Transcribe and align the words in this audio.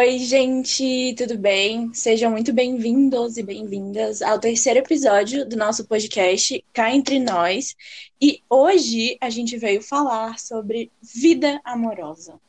Oi, 0.00 0.18
gente, 0.18 1.14
tudo 1.14 1.36
bem? 1.36 1.92
Sejam 1.92 2.30
muito 2.30 2.54
bem-vindos 2.54 3.36
e 3.36 3.42
bem-vindas 3.42 4.22
ao 4.22 4.38
terceiro 4.38 4.78
episódio 4.78 5.46
do 5.46 5.58
nosso 5.58 5.86
podcast 5.86 6.64
Cá 6.72 6.90
Entre 6.90 7.20
Nós. 7.20 7.76
E 8.18 8.42
hoje 8.48 9.18
a 9.20 9.28
gente 9.28 9.58
veio 9.58 9.82
falar 9.82 10.38
sobre 10.38 10.90
vida 11.02 11.60
amorosa. 11.62 12.40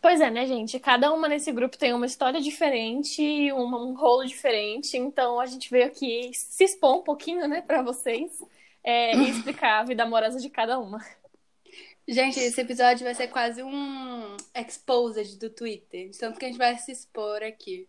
Pois 0.00 0.20
é, 0.20 0.30
né, 0.30 0.46
gente? 0.46 0.78
Cada 0.78 1.12
uma 1.12 1.26
nesse 1.26 1.50
grupo 1.50 1.76
tem 1.76 1.92
uma 1.92 2.06
história 2.06 2.40
diferente, 2.40 3.52
um, 3.52 3.92
rolo 3.96 4.24
diferente, 4.24 4.96
então 4.96 5.40
a 5.40 5.46
gente 5.46 5.68
veio 5.68 5.86
aqui 5.86 6.30
se 6.32 6.62
expor 6.62 6.98
um 6.98 7.02
pouquinho, 7.02 7.48
né, 7.48 7.60
para 7.60 7.82
vocês 7.82 8.40
é, 8.84 9.16
e 9.16 9.30
explicar 9.30 9.80
a 9.80 9.84
vida 9.84 10.04
amorosa 10.04 10.38
de 10.38 10.48
cada 10.48 10.78
uma. 10.78 11.04
Gente, 12.08 12.40
esse 12.40 12.58
episódio 12.58 13.04
vai 13.04 13.14
ser 13.14 13.28
quase 13.28 13.62
um 13.62 14.34
exposed 14.54 15.38
do 15.38 15.50
Twitter. 15.50 16.10
Tanto 16.18 16.38
que 16.38 16.46
a 16.46 16.48
gente 16.48 16.56
vai 16.56 16.74
se 16.78 16.90
expor 16.90 17.42
aqui. 17.42 17.86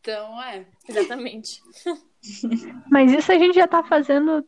Então, 0.00 0.40
é. 0.40 0.64
Exatamente. 0.88 1.60
Mas 2.88 3.12
isso 3.12 3.32
a 3.32 3.38
gente 3.38 3.56
já 3.56 3.66
tá 3.66 3.82
fazendo 3.82 4.46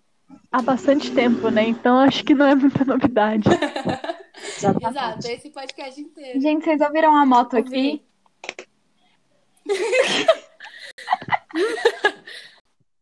há 0.53 0.63
bastante 0.63 1.13
tempo, 1.13 1.51
né? 1.51 1.65
Então 1.65 1.99
acho 1.99 2.23
que 2.25 2.33
não 2.33 2.47
é 2.47 2.55
muita 2.55 2.85
novidade. 2.85 3.49
Exato, 4.57 5.27
esse 5.27 5.51
podcast 5.51 6.01
inteiro. 6.01 6.41
Gente, 6.41 6.65
vocês 6.65 6.81
ouviram 6.81 7.17
a 7.17 7.27
moto 7.27 7.57
aqui? 7.57 8.01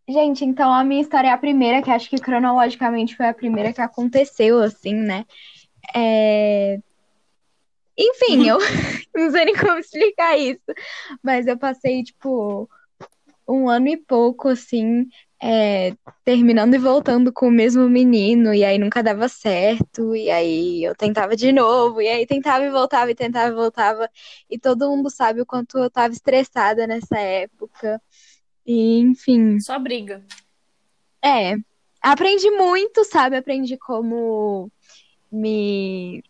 Gente, 0.08 0.44
então 0.44 0.72
a 0.72 0.82
minha 0.84 1.02
história 1.02 1.28
é 1.28 1.32
a 1.32 1.38
primeira, 1.38 1.82
que 1.82 1.90
acho 1.90 2.08
que 2.08 2.18
cronologicamente 2.18 3.16
foi 3.16 3.26
a 3.26 3.34
primeira 3.34 3.72
que 3.72 3.80
aconteceu, 3.80 4.62
assim, 4.62 4.94
né? 4.94 5.26
É... 5.94 6.78
Enfim, 7.96 8.48
eu 8.48 8.58
não 9.14 9.30
sei 9.30 9.44
nem 9.44 9.56
como 9.56 9.78
explicar 9.78 10.36
isso, 10.36 10.62
mas 11.22 11.46
eu 11.46 11.56
passei, 11.56 12.02
tipo, 12.02 12.68
um 13.48 13.68
ano 13.68 13.88
e 13.88 13.96
pouco, 13.96 14.48
assim, 14.48 15.06
é, 15.40 15.94
terminando 16.24 16.74
e 16.74 16.78
voltando 16.78 17.32
com 17.32 17.48
o 17.48 17.52
mesmo 17.52 17.88
menino, 17.88 18.54
e 18.54 18.64
aí 18.64 18.78
nunca 18.78 19.02
dava 19.02 19.28
certo, 19.28 20.16
e 20.16 20.30
aí 20.30 20.82
eu 20.82 20.94
tentava 20.94 21.36
de 21.36 21.52
novo, 21.52 22.00
e 22.00 22.08
aí 22.08 22.26
tentava 22.26 22.64
e 22.64 22.70
voltava, 22.70 23.10
e 23.10 23.14
tentava 23.14 23.52
e 23.52 23.54
voltava, 23.54 24.10
e 24.48 24.58
todo 24.58 24.88
mundo 24.88 25.10
sabe 25.10 25.42
o 25.42 25.46
quanto 25.46 25.78
eu 25.78 25.90
tava 25.90 26.14
estressada 26.14 26.86
nessa 26.86 27.18
época, 27.18 28.00
e 28.66 28.98
enfim. 29.00 29.60
Só 29.60 29.78
briga. 29.78 30.24
É, 31.22 31.54
aprendi 32.00 32.50
muito, 32.50 33.04
sabe? 33.04 33.36
Aprendi 33.36 33.76
como 33.76 34.70
me 35.34 36.22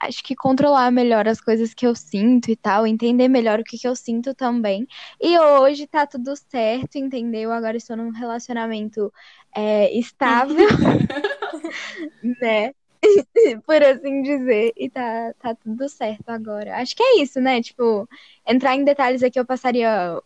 acho 0.00 0.22
que 0.22 0.36
controlar 0.36 0.90
melhor 0.90 1.26
as 1.26 1.40
coisas 1.40 1.72
que 1.72 1.86
eu 1.86 1.94
sinto 1.94 2.50
e 2.50 2.56
tal, 2.56 2.86
entender 2.86 3.28
melhor 3.28 3.60
o 3.60 3.64
que, 3.64 3.78
que 3.78 3.88
eu 3.88 3.96
sinto 3.96 4.34
também. 4.34 4.86
E 5.20 5.38
hoje 5.38 5.86
tá 5.86 6.06
tudo 6.06 6.36
certo, 6.36 6.96
entendeu? 6.96 7.50
Agora 7.50 7.76
estou 7.76 7.96
num 7.96 8.10
relacionamento 8.10 9.12
é, 9.54 9.90
estável, 9.96 10.68
né? 12.40 12.74
Por 13.66 13.82
assim 13.82 14.22
dizer. 14.22 14.72
E 14.76 14.88
tá, 14.88 15.34
tá 15.38 15.54
tudo 15.54 15.88
certo 15.88 16.28
agora. 16.28 16.76
Acho 16.76 16.94
que 16.96 17.02
é 17.02 17.22
isso, 17.22 17.40
né? 17.40 17.62
Tipo, 17.62 18.08
entrar 18.46 18.74
em 18.74 18.84
detalhes 18.84 19.22
aqui 19.22 19.38
eu 19.38 19.46
passaria 19.46 20.20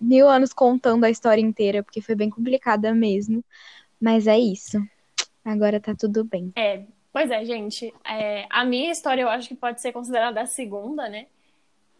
mil 0.00 0.28
anos 0.28 0.52
contando 0.52 1.04
a 1.04 1.10
história 1.10 1.40
inteira, 1.40 1.82
porque 1.82 2.00
foi 2.00 2.14
bem 2.14 2.30
complicada 2.30 2.94
mesmo. 2.94 3.44
Mas 4.00 4.26
é 4.26 4.38
isso. 4.38 4.78
Agora 5.44 5.80
tá 5.80 5.94
tudo 5.94 6.24
bem. 6.24 6.52
É, 6.56 6.84
Pois 7.14 7.30
é, 7.30 7.44
gente. 7.44 7.94
É, 8.04 8.44
a 8.50 8.64
minha 8.64 8.90
história 8.90 9.22
eu 9.22 9.28
acho 9.28 9.46
que 9.46 9.54
pode 9.54 9.80
ser 9.80 9.92
considerada 9.92 10.40
a 10.40 10.46
segunda, 10.46 11.08
né? 11.08 11.28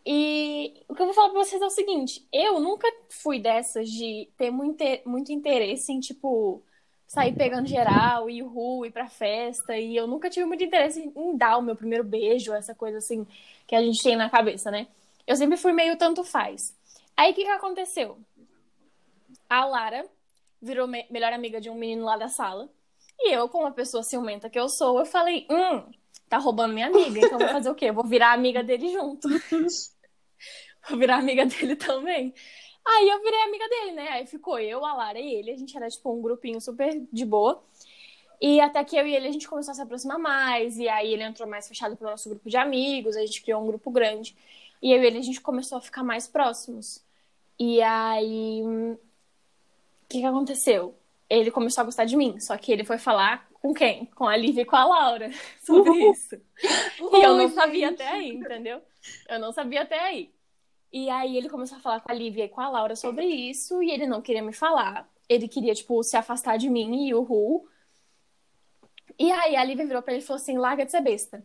E 0.05 0.75
o 0.89 0.95
que 0.95 1.01
eu 1.01 1.07
vou 1.07 1.15
falar 1.15 1.31
pra 1.31 1.39
vocês 1.45 1.63
é 1.63 1.65
o 1.65 1.71
seguinte: 1.71 2.27
eu 2.33 2.59
nunca 2.59 2.89
fui 3.09 3.39
dessas 3.39 3.89
de 3.89 4.29
ter 4.37 4.51
muito, 4.51 4.83
interesse 5.31 5.93
em, 5.93 6.01
tipo, 6.01 6.61
sair 7.07 7.33
pegando 7.33 7.69
geral, 7.69 8.29
ir 8.29 8.43
ru, 8.43 8.85
ir 8.85 8.91
pra 8.91 9.09
festa. 9.09 9.79
E 9.79 9.95
eu 9.95 10.09
nunca 10.09 10.29
tive 10.29 10.47
muito 10.47 10.65
interesse 10.65 11.13
em 11.15 11.37
dar 11.37 11.59
o 11.59 11.63
meu 11.63 11.77
primeiro 11.77 12.03
beijo, 12.03 12.53
essa 12.53 12.75
coisa 12.75 12.99
assim 12.99 13.25
que 13.69 13.77
a 13.77 13.83
gente 13.83 14.03
tem 14.03 14.17
na 14.17 14.29
cabeça, 14.29 14.69
né? 14.69 14.89
Eu 15.29 15.37
sempre 15.37 15.57
fui 15.57 15.73
meio 15.73 15.97
tanto 15.97 16.25
faz. 16.25 16.77
Aí 17.17 17.31
o 17.31 17.35
que, 17.35 17.45
que 17.45 17.51
aconteceu? 17.51 18.19
A 19.49 19.65
Lara 19.65 20.07
virou 20.61 20.89
me 20.89 21.07
melhor 21.09 21.33
amiga 21.33 21.61
de 21.61 21.71
um 21.71 21.77
menino 21.77 22.05
lá 22.05 22.17
da 22.17 22.27
sala. 22.27 22.69
E 23.19 23.33
eu, 23.33 23.49
como 23.49 23.65
uma 23.65 23.73
pessoa 23.73 24.03
ciumenta 24.03 24.51
que 24.51 24.59
eu 24.59 24.69
sou, 24.69 24.99
eu 24.99 25.07
falei, 25.07 25.47
hum, 25.51 25.91
tá 26.29 26.39
roubando 26.39 26.75
minha 26.75 26.87
amiga, 26.87 27.21
então 27.21 27.39
vou 27.39 27.49
fazer 27.49 27.71
o 27.71 27.75
quê? 27.75 27.87
Eu 27.87 27.95
vou 27.95 28.05
virar 28.05 28.33
amiga 28.33 28.63
dele 28.63 28.93
junto. 28.93 29.29
vou 30.89 30.99
virar 30.99 31.17
amiga 31.19 31.47
dele 31.47 31.77
também. 31.77 32.35
Aí 32.87 33.09
eu 33.09 33.23
virei 33.23 33.43
amiga 33.43 33.69
dele, 33.69 33.93
né? 33.93 34.09
Aí 34.11 34.27
ficou 34.27 34.59
eu, 34.59 34.85
a 34.85 34.95
Lara 34.95 35.19
e 35.19 35.35
ele. 35.35 35.51
A 35.51 35.57
gente 35.57 35.75
era, 35.77 35.89
tipo, 35.89 36.13
um 36.13 36.21
grupinho 36.21 36.61
super 36.61 37.01
de 37.11 37.25
boa. 37.25 37.63
E 38.41 38.61
até 38.61 38.85
que 38.85 38.97
eu 38.97 39.07
e 39.07 39.15
ele 39.15 39.29
a 39.29 39.33
gente 39.33 39.49
começou 39.49 39.73
a 39.73 39.75
se 39.75 39.81
aproximar 39.81 40.19
mais. 40.19 40.77
E 40.77 40.89
aí 40.89 41.13
ele 41.13 41.23
entrou 41.23 41.49
mais 41.49 41.67
fechado 41.67 41.97
pro 41.97 42.11
nosso 42.11 42.29
grupo 42.29 42.49
de 42.51 42.57
amigos. 42.57 43.17
A 43.17 43.21
gente 43.25 43.43
criou 43.43 43.63
um 43.63 43.67
grupo 43.67 43.91
grande. 43.91 44.37
E 44.83 44.93
eu 44.93 45.03
e 45.03 45.07
ele 45.07 45.19
a 45.19 45.23
gente 45.23 45.41
começou 45.41 45.79
a 45.79 45.81
ficar 45.81 46.03
mais 46.03 46.29
próximos. 46.29 47.03
E 47.59 47.81
aí. 47.83 48.63
O 48.63 48.99
que, 50.09 50.21
que 50.21 50.27
aconteceu? 50.27 50.95
Ele 51.29 51.51
começou 51.51 51.83
a 51.83 51.85
gostar 51.85 52.05
de 52.05 52.17
mim. 52.17 52.39
Só 52.41 52.57
que 52.57 52.73
ele 52.73 52.85
foi 52.85 52.99
falar 52.99 53.49
com 53.53 53.73
quem? 53.73 54.07
Com 54.07 54.27
a 54.27 54.37
Lívia 54.37 54.63
e 54.63 54.67
com 54.67 54.77
a 54.77 54.85
Laura 54.85 55.31
sobre 55.65 55.93
isso. 56.11 56.37
E 57.13 57.25
eu 57.25 57.37
não 57.37 57.49
sabia 57.49 57.89
gente. 57.89 58.03
até 58.03 58.13
aí, 58.13 58.29
entendeu? 58.31 58.83
Eu 59.29 59.39
não 59.39 59.53
sabia 59.53 59.83
até 59.83 59.99
aí. 59.99 60.33
E 60.93 61.11
aí 61.11 61.37
ele 61.37 61.49
começou 61.49 61.79
a 61.79 61.81
falar 61.81 62.01
com 62.01 62.13
a 62.13 62.15
Lívia 62.15 62.45
e 62.45 62.49
com 62.49 62.61
a 62.61 62.69
Laura 62.69 62.95
sobre 62.95 63.27
isso, 63.27 63.83
e 63.83 63.91
ele 63.91 64.07
não 64.07 64.23
queria 64.23 64.43
me 64.43 64.53
falar. 64.53 65.11
Ele 65.29 65.49
queria, 65.49 65.75
tipo, 65.75 66.03
se 66.05 66.17
afastar 66.17 66.57
de 66.57 66.71
mim 66.71 67.09
e 67.09 67.15
o 67.15 67.23
Ru. 67.23 67.67
E 69.19 69.31
aí 69.33 69.57
a 69.57 69.65
Lívia 69.65 69.87
virou 69.87 70.03
pra 70.03 70.13
ele 70.13 70.23
e 70.23 70.27
falou 70.27 70.41
assim: 70.41 70.57
larga 70.57 70.85
de 70.85 70.93
ser 70.93 71.01
besta. 71.01 71.45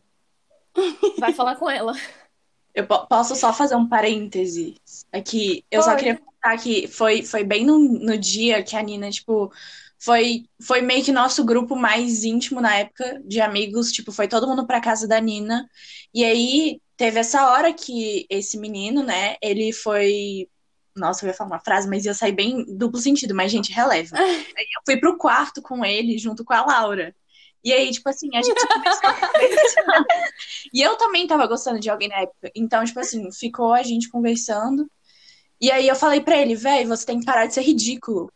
Vai 1.17 1.33
falar 1.33 1.55
com 1.55 1.69
ela. 1.69 1.93
Eu 2.73 2.85
posso 2.85 3.35
só 3.35 3.51
fazer 3.51 3.75
um 3.75 3.87
parêntese 3.87 4.75
aqui. 5.11 5.63
Eu 5.71 5.81
Pode. 5.81 5.91
só 5.91 5.97
queria 5.97 6.17
contar 6.17 6.57
que 6.57 6.87
foi, 6.87 7.23
foi 7.23 7.43
bem 7.43 7.65
no, 7.65 7.79
no 7.79 8.17
dia 8.17 8.63
que 8.63 8.75
a 8.75 8.81
Nina, 8.81 9.09
tipo, 9.09 9.51
foi, 9.97 10.45
foi 10.61 10.81
meio 10.81 11.03
que 11.03 11.11
nosso 11.11 11.43
grupo 11.43 11.75
mais 11.75 12.23
íntimo 12.23 12.61
na 12.61 12.75
época 12.75 13.21
de 13.25 13.41
amigos. 13.41 13.91
Tipo, 13.91 14.11
foi 14.11 14.27
todo 14.27 14.47
mundo 14.47 14.65
pra 14.65 14.81
casa 14.81 15.07
da 15.07 15.19
Nina. 15.19 15.69
E 16.13 16.23
aí 16.23 16.81
teve 16.95 17.19
essa 17.19 17.49
hora 17.49 17.73
que 17.73 18.25
esse 18.29 18.57
menino, 18.57 19.03
né, 19.03 19.35
ele 19.41 19.73
foi. 19.73 20.47
Nossa, 20.95 21.23
eu 21.23 21.29
ia 21.29 21.33
falar 21.33 21.51
uma 21.51 21.59
frase, 21.59 21.87
mas 21.87 22.05
ia 22.05 22.13
sair 22.13 22.33
bem 22.33 22.65
duplo 22.75 22.99
sentido, 22.99 23.33
mas, 23.33 23.51
gente, 23.51 23.71
releva. 23.71 24.15
eu 24.19 24.81
fui 24.85 24.97
pro 24.97 25.17
quarto 25.17 25.61
com 25.61 25.83
ele, 25.85 26.17
junto 26.17 26.43
com 26.43 26.53
a 26.53 26.65
Laura. 26.65 27.15
E 27.63 27.73
aí, 27.73 27.91
tipo 27.91 28.07
assim, 28.09 28.29
a 28.35 28.41
gente 28.41 28.67
começou 28.67 29.09
a 29.09 30.03
E 30.73 30.81
eu 30.81 30.95
também 30.95 31.27
tava 31.27 31.45
gostando 31.45 31.79
de 31.79 31.89
alguém 31.89 32.07
na 32.07 32.21
época. 32.21 32.51
Então, 32.55 32.83
tipo 32.85 32.99
assim, 32.99 33.31
ficou 33.31 33.73
a 33.73 33.83
gente 33.83 34.09
conversando. 34.09 34.89
E 35.59 35.69
aí 35.69 35.87
eu 35.87 35.95
falei 35.95 36.21
pra 36.21 36.37
ele, 36.37 36.55
velho, 36.55 36.87
você 36.87 37.05
tem 37.05 37.19
que 37.19 37.25
parar 37.25 37.45
de 37.45 37.53
ser 37.53 37.61
ridículo. 37.61 38.31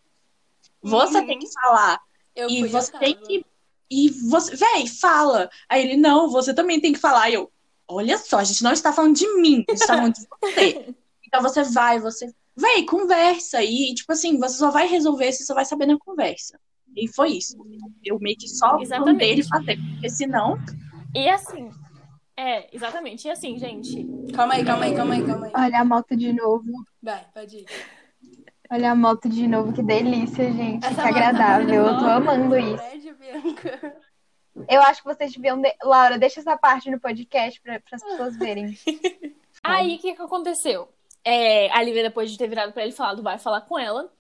Você 0.82 1.20
uhum. 1.20 1.26
tem 1.26 1.40
que 1.40 1.52
falar. 1.54 2.00
Eu 2.36 2.50
e 2.50 2.68
você 2.68 2.92
tem 2.98 3.16
que. 3.16 3.46
E 3.90 4.10
você, 4.10 4.56
véi, 4.56 4.88
fala. 4.88 5.50
Aí 5.70 5.84
ele, 5.84 5.98
não, 5.98 6.30
você 6.30 6.54
também 6.54 6.82
tem 6.82 6.92
que 6.92 7.00
falar. 7.00 7.30
E 7.30 7.36
eu, 7.36 7.50
olha 7.88 8.18
só, 8.18 8.40
a 8.40 8.44
gente 8.44 8.64
não 8.64 8.74
está 8.74 8.92
falando 8.92 9.16
de 9.16 9.28
mim, 9.36 9.64
a 9.68 9.72
gente 9.72 9.82
está 9.82 9.96
falando 9.96 10.14
de 10.14 10.28
você. 10.42 10.96
Então 11.26 11.42
você 11.42 11.64
vai, 11.64 12.00
você. 12.00 12.32
Véi, 12.56 12.86
conversa. 12.86 13.64
E, 13.64 13.92
tipo 13.96 14.12
assim, 14.12 14.38
você 14.38 14.56
só 14.56 14.70
vai 14.70 14.86
resolver 14.86 15.32
se 15.32 15.44
você 15.44 15.52
vai 15.52 15.66
saber 15.66 15.88
na 15.88 15.98
conversa. 15.98 16.60
E 16.96 17.08
foi 17.08 17.32
isso. 17.32 17.58
Eu 18.04 18.20
meio 18.20 18.38
que 18.38 18.48
só 18.48 18.78
mandei 19.00 19.32
ele 19.32 19.44
fazer, 19.44 19.78
porque 19.78 20.10
senão. 20.10 20.60
E 21.16 21.28
assim. 21.30 21.70
É, 22.36 22.76
exatamente. 22.76 23.28
E 23.28 23.32
assim, 23.32 23.58
gente. 23.58 24.08
Calma 24.34 24.56
aí, 24.56 24.66
calma 24.66 24.86
aí, 24.86 24.96
calma 24.96 25.14
aí, 25.14 25.26
calma 25.26 25.46
aí. 25.48 25.54
Olha 25.56 25.80
a 25.80 25.86
moto 25.86 26.16
de 26.16 26.34
novo. 26.34 26.66
Vai, 27.02 27.26
pode 27.34 27.58
ir. 27.58 27.66
Olha 28.72 28.92
a 28.92 28.96
moto 28.96 29.30
de 29.30 29.48
novo, 29.48 29.74
que 29.74 29.84
delícia, 29.84 30.52
gente. 30.52 30.86
Essa 30.86 31.04
que 31.04 31.08
agradável. 31.10 31.86
Eu 31.86 31.98
tô 32.00 32.06
amando 32.06 32.58
isso. 32.58 32.84
Eu 34.70 34.82
acho 34.82 35.02
que 35.02 35.08
vocês 35.08 35.32
deviam. 35.34 35.62
De... 35.62 35.72
Laura, 35.84 36.18
deixa 36.18 36.40
essa 36.40 36.58
parte 36.58 36.90
no 36.90 37.00
podcast 37.00 37.62
para 37.62 37.82
as 37.92 38.04
pessoas 38.04 38.38
verem. 38.38 38.78
Aí, 39.64 39.96
o 39.96 40.00
que, 40.00 40.14
que 40.14 40.22
aconteceu? 40.22 40.90
É, 41.24 41.72
a 41.72 41.82
Lívia, 41.82 42.04
depois 42.04 42.30
de 42.30 42.38
ter 42.38 42.48
virado 42.48 42.74
para 42.74 42.84
ele 42.84 42.92
falado, 42.92 43.24
vai 43.24 43.38
falar 43.38 43.62
com 43.62 43.80
ela 43.80 44.12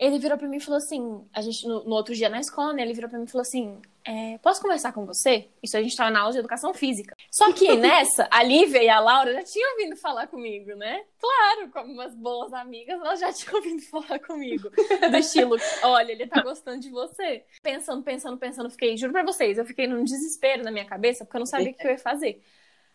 ele 0.00 0.18
virou 0.18 0.38
pra 0.38 0.48
mim 0.48 0.56
e 0.56 0.60
falou 0.60 0.78
assim: 0.78 1.24
a 1.32 1.42
gente, 1.42 1.64
no, 1.68 1.84
no 1.84 1.94
outro 1.94 2.14
dia 2.14 2.28
na 2.30 2.40
escola, 2.40 2.72
né, 2.72 2.82
ele 2.82 2.94
virou 2.94 3.10
pra 3.10 3.18
mim 3.18 3.26
e 3.26 3.30
falou 3.30 3.42
assim: 3.42 3.80
é, 4.04 4.38
posso 4.38 4.62
conversar 4.62 4.92
com 4.94 5.04
você? 5.06 5.50
Isso 5.62 5.76
a 5.76 5.82
gente 5.82 5.94
tava 5.94 6.10
na 6.10 6.20
aula 6.20 6.32
de 6.32 6.38
educação 6.38 6.72
física. 6.74 7.14
Só 7.30 7.52
que 7.52 7.76
nessa, 7.76 8.26
a 8.30 8.42
Lívia 8.42 8.82
e 8.82 8.88
a 8.88 8.98
Laura 8.98 9.32
já 9.34 9.44
tinham 9.44 9.76
vindo 9.76 9.94
falar 9.96 10.26
comigo, 10.26 10.74
né? 10.74 11.04
Claro, 11.20 11.70
como 11.70 11.92
umas 11.92 12.14
boas 12.14 12.52
amigas, 12.54 12.98
elas 12.98 13.20
já 13.20 13.30
tinham 13.34 13.60
vindo 13.62 13.82
falar 13.82 14.18
comigo. 14.20 14.70
Do 15.10 15.16
estilo, 15.18 15.56
olha, 15.82 16.12
ele 16.12 16.26
tá 16.26 16.42
gostando 16.42 16.80
de 16.80 16.88
você. 16.90 17.44
Pensando, 17.62 18.02
pensando, 18.02 18.38
pensando, 18.38 18.70
fiquei, 18.70 18.96
juro 18.96 19.12
pra 19.12 19.22
vocês, 19.22 19.58
eu 19.58 19.66
fiquei 19.66 19.86
num 19.86 20.02
desespero 20.02 20.64
na 20.64 20.70
minha 20.70 20.86
cabeça, 20.86 21.24
porque 21.24 21.36
eu 21.36 21.40
não 21.40 21.46
sabia 21.46 21.70
o 21.72 21.74
que 21.74 21.86
eu 21.86 21.90
ia 21.92 21.98
fazer. 21.98 22.42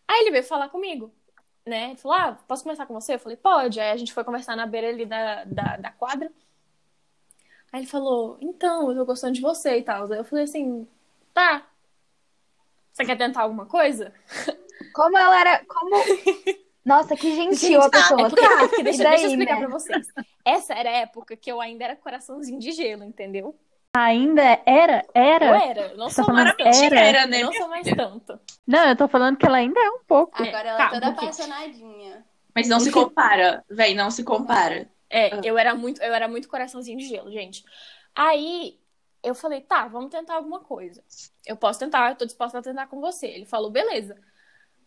Aí 0.07 0.22
ele 0.22 0.31
veio 0.31 0.44
falar 0.44 0.69
comigo. 0.69 1.13
né? 1.66 1.90
Ele 1.92 1.98
falou, 1.98 2.18
ah, 2.18 2.34
posso 2.48 2.63
conversar 2.63 2.86
com 2.88 2.94
você? 2.94 3.16
Eu 3.16 3.19
falei, 3.19 3.38
pode. 3.38 3.80
Aí 3.80 3.92
a 3.92 3.98
gente 3.98 4.13
foi 4.13 4.24
conversar 4.24 4.56
na 4.56 4.66
beira 4.68 4.90
ali 4.90 5.06
da, 5.06 5.44
da, 5.46 5.78
da 5.78 5.92
quadra. 5.92 6.31
Aí 7.75 7.81
ele 7.81 7.88
falou, 7.88 8.38
então, 8.39 8.89
eu 8.89 8.95
tô 8.95 9.06
gostando 9.06 9.33
de 9.33 9.42
você 9.42 9.80
e 9.80 9.83
tal. 9.83 10.10
Aí 10.10 10.18
eu 10.18 10.24
falei 10.24 10.45
assim, 10.45 10.88
tá. 11.33 11.68
Você 12.94 13.04
quer 13.04 13.18
tentar 13.18 13.42
alguma 13.42 13.66
coisa? 13.66 14.13
Como 14.95 15.18
ela 15.18 15.38
era. 15.38 15.66
Como. 15.66 15.94
Nossa, 16.86 17.18
que 17.18 17.36
gentil 17.36 17.81
a 17.81 17.83
Gente, 17.83 17.92
pessoa. 17.92 18.22
é 18.22 18.30
porque, 18.30 18.42
tá, 18.48 18.57
porque 18.60 18.80
deixa, 18.83 19.01
e 19.01 19.04
daí, 19.04 19.12
deixa 19.12 19.25
eu 19.25 19.30
explicar 19.31 19.56
né? 19.56 19.60
pra 19.60 19.69
vocês. 19.77 20.07
Essa 20.45 20.74
era 20.74 20.89
a 20.89 20.94
época 20.94 21.36
que 21.36 21.51
eu 21.51 21.60
ainda 21.60 21.83
era 21.83 21.98
coraçãozinho 21.98 22.60
de 22.62 22.72
gelo, 22.72 23.04
entendeu? 23.04 23.54
Ainda 23.94 24.62
era? 24.66 25.04
Eu 25.13 25.21
Era? 25.21 25.45
era, 25.66 25.81
eu 25.88 25.98
não 25.98 26.10
Você 26.10 26.21
tá 26.21 26.24
sou 26.24 26.33
mais 26.33 26.51
falando 26.56 26.57
tanto. 26.71 26.86
era? 26.86 27.00
Era, 27.01 27.28
né? 27.28 27.42
Eu 27.42 27.45
não 27.48 27.54
sou 27.54 27.68
mais 27.68 27.88
tanto. 27.94 28.39
Não, 28.66 28.88
eu 28.88 28.95
tô 28.95 29.07
falando 29.10 29.36
que 29.36 29.45
ela 29.45 29.57
ainda 29.57 29.81
é 29.81 29.89
um 29.89 30.00
pouco. 30.07 30.42
Agora 30.42 30.69
ela 30.69 30.78
tá, 30.78 30.86
é 30.86 30.89
toda 30.92 31.07
um 31.07 31.12
apaixonadinha. 31.12 32.25
Mas 32.56 32.69
não 32.69 32.80
se 32.80 32.89
compara, 32.89 33.66
véi, 33.69 33.94
não 33.94 34.10
se 34.10 34.24
compara. 34.24 34.88
É, 35.10 35.36
Ah. 35.36 35.42
eu 35.44 35.57
era 35.57 35.75
muito, 35.75 36.02
eu 36.02 36.13
era 36.13 36.28
muito 36.28 36.48
coraçãozinho 36.50 36.98
de 36.98 37.06
gelo, 37.06 37.31
gente. 37.31 37.63
Aí 38.16 38.80
eu 39.24 39.34
falei, 39.36 39.62
tá, 39.62 39.88
vamos 39.88 40.10
tentar 40.12 40.36
alguma 40.36 40.60
coisa. 40.60 41.04
Eu 41.46 41.56
posso 41.57 41.80
tentar, 41.80 42.12
eu 42.12 42.16
tô 42.16 42.25
disposta 42.25 42.60
a 42.60 42.62
tentar 42.62 42.88
com 42.88 43.02
você. 43.02 43.28
Ele 43.28 43.46
falou, 43.46 43.69
beleza. 43.69 44.16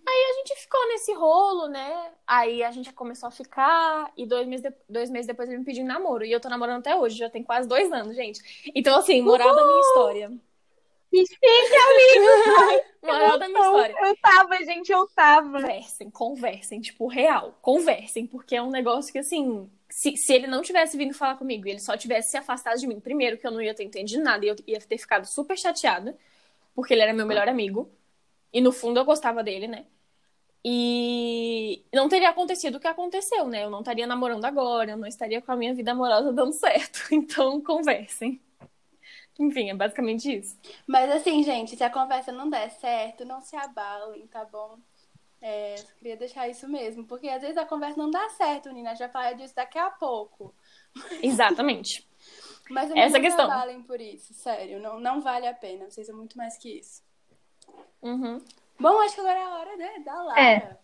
Aí 0.06 0.24
a 0.30 0.34
gente 0.38 0.54
ficou 0.62 0.88
nesse 0.88 1.12
rolo, 1.12 1.68
né? 1.68 2.12
Aí 2.26 2.62
a 2.62 2.70
gente 2.70 2.92
começou 2.94 3.26
a 3.26 3.30
ficar, 3.30 4.10
e 4.16 4.24
dois 4.24 4.46
meses, 4.48 4.62
de- 4.70 4.76
dois 4.88 5.10
meses 5.10 5.26
depois 5.26 5.48
ele 5.50 5.58
me 5.58 5.64
pediu 5.64 5.84
em 5.84 5.86
namoro. 5.86 6.24
E 6.24 6.32
eu 6.32 6.40
tô 6.40 6.48
namorando 6.48 6.78
até 6.80 6.96
hoje, 6.96 7.18
já 7.18 7.28
tem 7.28 7.42
quase 7.44 7.68
dois 7.68 7.92
anos, 7.92 8.16
gente. 8.16 8.40
Então, 8.74 8.96
assim, 8.98 9.20
moral 9.20 9.54
da 9.54 9.66
minha 9.66 9.80
história. 9.80 10.32
Que 11.10 11.24
chique, 11.26 11.40
amigo. 11.40 12.84
Moral 13.02 13.38
da 13.38 13.48
minha 13.48 13.60
história. 13.60 13.94
Eu 13.98 14.16
tava, 14.16 14.56
gente, 14.64 14.92
eu 14.92 15.06
tava. 15.08 15.60
Conversem, 15.60 16.10
conversem, 16.10 16.80
tipo, 16.80 17.06
real. 17.06 17.58
Conversem, 17.62 18.26
porque 18.26 18.56
é 18.56 18.62
um 18.62 18.70
negócio 18.70 19.12
que, 19.12 19.18
assim, 19.18 19.70
se, 19.88 20.16
se 20.16 20.32
ele 20.34 20.46
não 20.46 20.62
tivesse 20.62 20.96
vindo 20.96 21.14
falar 21.14 21.36
comigo 21.36 21.66
e 21.66 21.70
ele 21.70 21.80
só 21.80 21.96
tivesse 21.96 22.32
se 22.32 22.36
afastado 22.36 22.78
de 22.78 22.86
mim, 22.86 23.00
primeiro, 23.00 23.38
que 23.38 23.46
eu 23.46 23.50
não 23.50 23.62
ia 23.62 23.74
ter 23.74 23.84
entendido 23.84 24.22
nada 24.22 24.44
e 24.44 24.48
eu 24.48 24.56
ia 24.66 24.80
ter 24.80 24.98
ficado 24.98 25.24
super 25.26 25.56
chateada, 25.56 26.16
porque 26.74 26.94
ele 26.94 27.02
era 27.02 27.12
meu 27.14 27.26
melhor 27.26 27.48
amigo. 27.48 27.90
E 28.52 28.60
no 28.60 28.72
fundo 28.72 29.00
eu 29.00 29.04
gostava 29.04 29.42
dele, 29.44 29.68
né? 29.68 29.86
E 30.64 31.84
não 31.94 32.08
teria 32.08 32.30
acontecido 32.30 32.76
o 32.76 32.80
que 32.80 32.86
aconteceu, 32.88 33.46
né? 33.48 33.64
Eu 33.64 33.70
não 33.70 33.80
estaria 33.80 34.06
namorando 34.06 34.44
agora, 34.44 34.92
eu 34.92 34.96
não 34.96 35.06
estaria 35.08 35.40
com 35.40 35.52
a 35.52 35.56
minha 35.56 35.74
vida 35.74 35.92
amorosa 35.92 36.32
dando 36.32 36.52
certo. 36.52 37.00
Então, 37.12 37.60
conversem. 37.62 38.40
Enfim, 39.38 39.70
é 39.70 39.74
basicamente 39.74 40.36
isso. 40.36 40.58
Mas 40.86 41.10
assim, 41.10 41.42
gente, 41.42 41.76
se 41.76 41.84
a 41.84 41.90
conversa 41.90 42.32
não 42.32 42.50
der 42.50 42.70
certo, 42.70 43.24
não 43.24 43.40
se 43.40 43.56
abalem, 43.56 44.26
tá 44.26 44.44
bom? 44.44 44.78
É, 45.40 45.76
queria 45.98 46.16
deixar 46.16 46.48
isso 46.48 46.68
mesmo, 46.68 47.04
porque 47.04 47.28
às 47.28 47.42
vezes 47.42 47.56
a 47.56 47.64
conversa 47.64 47.96
não 47.96 48.10
dá 48.10 48.28
certo, 48.30 48.72
Nina. 48.72 48.90
A 48.90 48.94
gente 48.94 49.00
vai 49.00 49.08
falar 49.08 49.32
disso 49.34 49.54
daqui 49.54 49.78
a 49.78 49.90
pouco. 49.90 50.52
Exatamente. 51.22 52.08
Mas 52.68 52.90
Essa 52.90 53.18
não 53.18 53.24
questão. 53.24 53.46
se 53.46 53.52
abalem 53.52 53.82
por 53.82 54.00
isso, 54.00 54.34
sério. 54.34 54.80
Não, 54.80 55.00
não 55.00 55.20
vale 55.20 55.46
a 55.46 55.54
pena. 55.54 55.88
Vocês 55.88 56.06
são 56.06 56.16
muito 56.16 56.36
mais 56.36 56.58
que 56.58 56.78
isso. 56.78 57.02
Uhum. 58.02 58.42
Bom, 58.78 59.00
acho 59.00 59.14
que 59.14 59.20
agora 59.20 59.38
é 59.38 59.42
a 59.42 59.54
hora, 59.54 59.76
né? 59.76 59.90
Da 60.04 60.22
Lara. 60.22 60.40
É. 60.40 60.76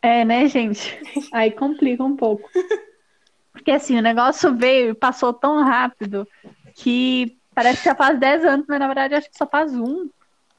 É, 0.00 0.24
né, 0.24 0.46
gente? 0.46 0.98
Aí 1.32 1.50
complica 1.50 2.02
um 2.04 2.16
pouco. 2.16 2.48
Porque 3.52 3.70
assim, 3.72 3.98
o 3.98 4.02
negócio 4.02 4.54
veio 4.54 4.90
e 4.90 4.94
passou 4.94 5.32
tão 5.32 5.62
rápido 5.64 6.26
que 6.74 7.37
parece 7.58 7.82
que 7.82 7.88
já 7.88 7.94
faz 7.94 8.20
10 8.20 8.44
anos, 8.44 8.66
mas 8.68 8.78
na 8.78 8.86
verdade 8.86 9.14
acho 9.16 9.28
que 9.28 9.36
só 9.36 9.44
faz 9.44 9.74
um, 9.74 10.08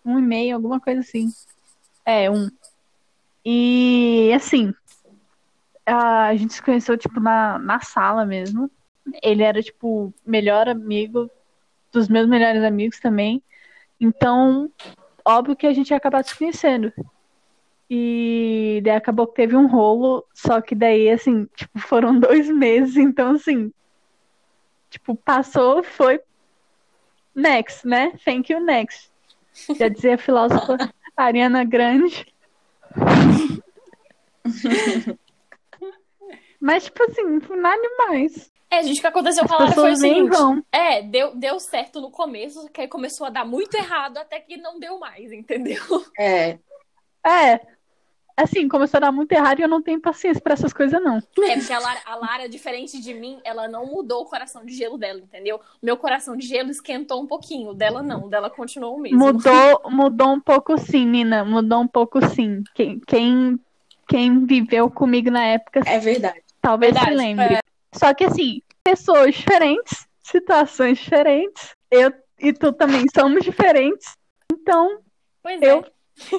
um 0.06 0.20
e 0.20 0.22
meio, 0.22 0.54
alguma 0.54 0.82
coisa 0.82 1.00
assim. 1.00 1.30
É, 2.06 2.30
um. 2.30 2.50
E 3.46 4.34
assim, 4.36 4.74
a 5.86 6.36
gente 6.36 6.54
se 6.54 6.62
conheceu, 6.62 6.98
tipo, 6.98 7.22
na, 7.22 7.58
na 7.58 7.80
sala 7.80 8.26
mesmo. 8.26 8.70
Ele 9.24 9.44
era, 9.44 9.64
tipo, 9.64 10.14
melhor 10.26 10.68
amigo 10.68 11.32
dos 11.90 12.10
meus 12.10 12.28
melhores 12.28 12.64
amigos 12.64 13.00
também. 13.00 13.42
Então, 13.98 14.70
óbvio 15.24 15.56
que 15.56 15.68
a 15.68 15.74
gente 15.74 15.92
ia 15.92 15.98
acabar 15.98 16.22
se 16.26 16.38
conhecendo. 16.38 16.92
E 17.90 18.82
daí 18.84 18.98
acabou 18.98 19.26
que 19.26 19.36
teve 19.36 19.56
um 19.56 19.68
rolo, 19.68 20.26
só 20.34 20.60
que 20.60 20.76
daí, 20.76 21.10
assim, 21.10 21.46
tipo, 21.56 21.80
foram 21.80 22.20
dois 22.20 22.50
meses, 22.50 22.98
então, 22.98 23.32
assim, 23.32 23.72
tipo, 24.90 25.16
passou, 25.16 25.82
foi 25.82 26.20
next, 27.40 27.88
né? 27.88 28.14
Thank 28.24 28.52
you, 28.52 28.60
next. 28.60 29.10
Já 29.78 29.88
dizia 29.88 30.16
a 30.16 30.18
filósofa 30.18 30.78
Ariana 31.16 31.64
Grande. 31.64 32.26
Mas, 36.60 36.86
tipo 36.86 37.04
assim, 37.04 37.40
nada 37.58 37.82
demais. 37.82 38.52
É, 38.72 38.84
gente, 38.84 39.00
o 39.00 39.02
que 39.02 39.08
aconteceu 39.08 39.48
com 39.48 39.54
a 39.56 39.58
Lara 39.58 39.72
foi 39.72 39.92
o 39.94 39.96
seguinte. 39.96 40.30
vão. 40.30 40.64
É, 40.72 41.02
deu, 41.02 41.36
deu 41.36 41.60
certo 41.60 42.00
no 42.00 42.12
começo, 42.12 42.70
que 42.70 42.82
aí 42.82 42.88
começou 42.88 43.26
a 43.26 43.30
dar 43.30 43.46
muito 43.46 43.76
errado 43.76 44.18
até 44.18 44.40
que 44.40 44.58
não 44.58 44.80
deu 44.80 45.00
mais, 45.00 45.32
entendeu? 45.32 45.82
É, 46.18 46.60
É, 47.26 47.60
assim, 48.44 48.68
começou 48.68 48.98
a 48.98 49.02
dar 49.02 49.12
muito 49.12 49.32
errado 49.32 49.60
e 49.60 49.64
eu 49.64 49.68
não 49.68 49.82
tenho 49.82 50.00
paciência 50.00 50.42
pra 50.42 50.54
essas 50.54 50.74
coisas, 50.74 51.02
não. 51.02 51.18
É, 51.18 51.58
porque 51.58 51.74
a 51.74 51.80
Lara, 51.80 52.00
a 52.06 52.16
Lara, 52.16 52.50
diferente 52.50 53.02
de 53.02 53.14
mim, 53.14 53.40
ela 53.44 53.68
não 53.68 53.86
mudou 53.86 54.22
o 54.24 54.26
coração 54.26 54.66
de 54.66 54.74
gelo 54.74 54.98
dela, 54.98 55.20
entendeu? 55.20 55.60
Meu 55.82 55.98
coração 55.98 56.36
de 56.36 56.46
gelo 56.46 56.70
esquentou 56.70 57.22
um 57.22 57.28
pouquinho, 57.28 57.70
o 57.70 57.74
dela 57.74 58.02
não, 58.02 58.26
o 58.26 58.30
dela 58.30 58.50
continuou 58.50 58.96
o 58.96 59.00
mesmo. 59.00 59.18
Mudou, 59.20 59.82
mudou 59.90 60.30
um 60.30 60.40
pouco 60.40 60.78
sim, 60.78 61.06
Nina. 61.06 61.44
Mudou 61.44 61.82
um 61.82 61.88
pouco 61.88 62.26
sim. 62.30 62.64
Quem, 62.74 63.00
quem, 63.08 63.60
quem 64.08 64.46
viveu 64.46 64.90
comigo 64.90 65.30
na 65.30 65.46
época 65.46 65.82
é 65.86 66.00
verdade. 66.00 66.42
talvez 66.62 66.94
Verdade, 66.94 67.12
se 67.12 67.18
lembre. 67.18 67.58
Só 67.94 68.14
que 68.14 68.26
assim, 68.26 68.62
pessoas 68.84 69.36
diferentes, 69.36 70.08
situações 70.22 70.98
diferentes. 70.98 71.74
Eu 71.92 72.14
e 72.40 72.54
tu 72.54 72.72
também 72.72 73.06
somos 73.14 73.44
diferentes. 73.44 74.16
Então, 74.52 75.00
Pois 75.42 75.62
eu 75.62 75.80
é. 75.80 75.92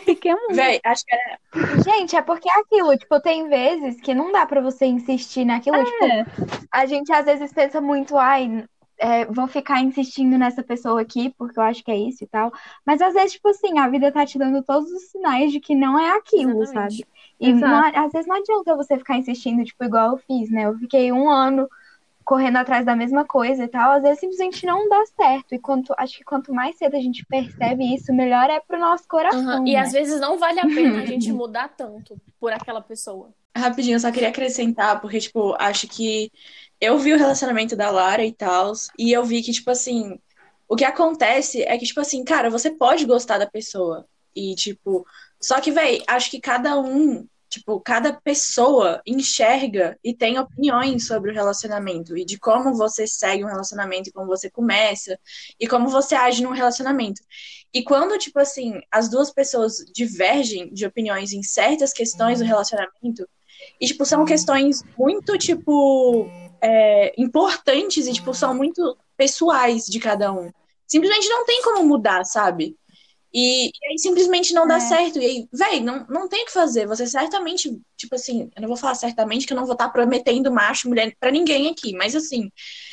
Fiquemos. 0.04 0.56
Véi, 0.56 0.80
acho 0.84 1.04
que 1.04 1.14
era. 1.14 1.38
Gente, 1.84 2.16
é 2.16 2.22
porque 2.22 2.48
é 2.48 2.60
aquilo, 2.60 2.96
tipo, 2.96 3.20
tem 3.20 3.48
vezes 3.48 4.00
que 4.00 4.14
não 4.14 4.32
dá 4.32 4.46
pra 4.46 4.60
você 4.60 4.86
insistir 4.86 5.44
naquilo, 5.44 5.82
tipo, 5.84 6.04
É, 6.04 6.24
a 6.72 6.86
gente 6.86 7.12
às 7.12 7.24
vezes 7.24 7.52
pensa 7.52 7.80
muito, 7.80 8.16
ai, 8.16 8.64
é, 8.98 9.24
vou 9.26 9.46
ficar 9.48 9.80
insistindo 9.82 10.38
nessa 10.38 10.62
pessoa 10.62 11.00
aqui, 11.00 11.34
porque 11.38 11.58
eu 11.58 11.62
acho 11.64 11.82
que 11.84 11.90
é 11.90 11.96
isso 11.96 12.24
e 12.24 12.26
tal. 12.26 12.52
Mas 12.86 13.00
às 13.00 13.14
vezes, 13.14 13.32
tipo 13.32 13.48
assim, 13.48 13.78
a 13.78 13.88
vida 13.88 14.12
tá 14.12 14.26
te 14.26 14.38
dando 14.38 14.62
todos 14.62 14.90
os 14.90 15.10
sinais 15.10 15.52
de 15.52 15.60
que 15.60 15.74
não 15.74 15.98
é 15.98 16.16
aquilo, 16.16 16.62
Exatamente. 16.62 16.72
sabe? 16.72 17.06
E 17.40 17.52
não- 17.52 17.84
às 18.06 18.12
vezes 18.12 18.26
não 18.28 18.36
adianta 18.36 18.76
você 18.76 18.98
ficar 18.98 19.16
insistindo, 19.16 19.64
tipo, 19.64 19.82
igual 19.84 20.12
eu 20.12 20.18
fiz, 20.18 20.50
né? 20.50 20.66
Eu 20.66 20.76
fiquei 20.78 21.10
um 21.12 21.30
ano 21.30 21.68
correndo 22.30 22.58
atrás 22.58 22.86
da 22.86 22.94
mesma 22.94 23.24
coisa 23.24 23.64
e 23.64 23.68
tal, 23.68 23.90
às 23.90 24.02
vezes 24.02 24.20
simplesmente 24.20 24.64
não 24.64 24.88
dá 24.88 25.04
certo. 25.16 25.52
E 25.52 25.58
quanto, 25.58 25.92
acho 25.98 26.16
que 26.16 26.22
quanto 26.22 26.54
mais 26.54 26.76
cedo 26.76 26.96
a 26.96 27.00
gente 27.00 27.26
percebe 27.26 27.92
isso, 27.92 28.14
melhor 28.14 28.48
é 28.48 28.60
pro 28.60 28.78
nosso 28.78 29.08
coração. 29.08 29.40
Aham, 29.40 29.66
E 29.66 29.72
né? 29.72 29.80
às 29.80 29.90
vezes 29.90 30.20
não 30.20 30.38
vale 30.38 30.60
a 30.60 30.64
pena 30.64 31.00
a 31.00 31.06
gente 31.06 31.30
mudar 31.34 31.70
tanto 31.76 32.16
por 32.38 32.52
aquela 32.52 32.80
pessoa. 32.80 33.30
Rapidinho, 33.56 33.96
eu 33.96 34.00
só 34.00 34.12
queria 34.12 34.28
acrescentar, 34.28 35.00
porque, 35.00 35.18
tipo, 35.18 35.56
acho 35.58 35.88
que 35.88 36.30
eu 36.80 36.96
vi 37.00 37.12
o 37.12 37.18
relacionamento 37.18 37.74
da 37.74 37.90
Lara 37.90 38.24
e 38.24 38.32
tal, 38.32 38.74
e 38.96 39.10
eu 39.10 39.24
vi 39.24 39.42
que, 39.42 39.50
tipo 39.50 39.68
assim, 39.68 40.16
o 40.68 40.76
que 40.76 40.84
acontece 40.84 41.64
é 41.64 41.76
que, 41.76 41.84
tipo 41.84 42.00
assim, 42.00 42.22
cara, 42.24 42.48
você 42.48 42.70
pode 42.70 43.04
gostar 43.06 43.38
da 43.38 43.46
pessoa. 43.50 44.06
E, 44.36 44.54
tipo, 44.54 45.04
só 45.40 45.60
que, 45.60 45.72
véi, 45.72 46.00
acho 46.06 46.30
que 46.30 46.40
cada 46.40 46.78
um, 46.78 47.26
tipo, 47.50 47.80
cada 47.80 48.12
pessoa 48.12 49.02
enxerga 49.04 49.98
e 50.02 50.14
tem 50.14 50.38
opiniões 50.38 51.06
sobre 51.06 51.30
o 51.30 51.34
relacionamento 51.34 52.16
e 52.16 52.24
de 52.24 52.38
como 52.38 52.74
você 52.74 53.06
segue 53.06 53.44
um 53.44 53.48
relacionamento 53.48 54.08
e 54.08 54.12
como 54.12 54.28
você 54.28 54.48
começa 54.48 55.18
e 55.58 55.66
como 55.66 55.88
você 55.88 56.14
age 56.14 56.42
num 56.42 56.52
relacionamento. 56.52 57.20
E 57.74 57.82
quando, 57.82 58.16
tipo 58.18 58.38
assim, 58.38 58.80
as 58.90 59.08
duas 59.08 59.32
pessoas 59.32 59.84
divergem 59.92 60.72
de 60.72 60.86
opiniões 60.86 61.32
em 61.32 61.42
certas 61.42 61.92
questões 61.92 62.38
do 62.38 62.44
relacionamento, 62.44 63.28
e, 63.80 63.86
tipo, 63.86 64.04
são 64.06 64.24
questões 64.24 64.82
muito, 64.96 65.36
tipo, 65.36 66.26
é, 66.62 67.12
importantes 67.20 68.06
e, 68.06 68.12
tipo, 68.12 68.32
são 68.32 68.54
muito 68.54 68.96
pessoais 69.16 69.84
de 69.84 69.98
cada 69.98 70.32
um. 70.32 70.50
Simplesmente 70.86 71.28
não 71.28 71.44
tem 71.44 71.62
como 71.62 71.86
mudar, 71.86 72.24
sabe? 72.24 72.76
E, 73.32 73.68
e 73.68 73.70
aí 73.90 73.98
simplesmente 73.98 74.52
não 74.52 74.66
dá 74.66 74.76
É. 74.76 74.80
certo. 74.80 75.18
E 75.20 75.24
aí, 75.24 75.48
véi, 75.52 75.80
não, 75.80 76.04
não 76.08 76.28
tem 76.28 76.42
o 76.42 76.46
que 76.46 76.52
fazer. 76.52 76.86
Você 76.86 77.06
certamente, 77.06 77.80
tipo 77.96 78.14
assim, 78.14 78.50
eu 78.56 78.62
não 78.62 78.68
vou 78.68 78.76
falar 78.76 78.94
certamente 78.96 79.46
que 79.46 79.52
eu 79.52 79.56
não 79.56 79.64
vou 79.66 79.74
estar 79.74 79.88
prometendo 79.90 80.50
macho, 80.50 80.88
mulher 80.88 81.14
pra 81.20 81.30
ninguém 81.30 81.68
aqui, 81.68 81.92
mas 81.94 82.16
assim, 82.16 82.50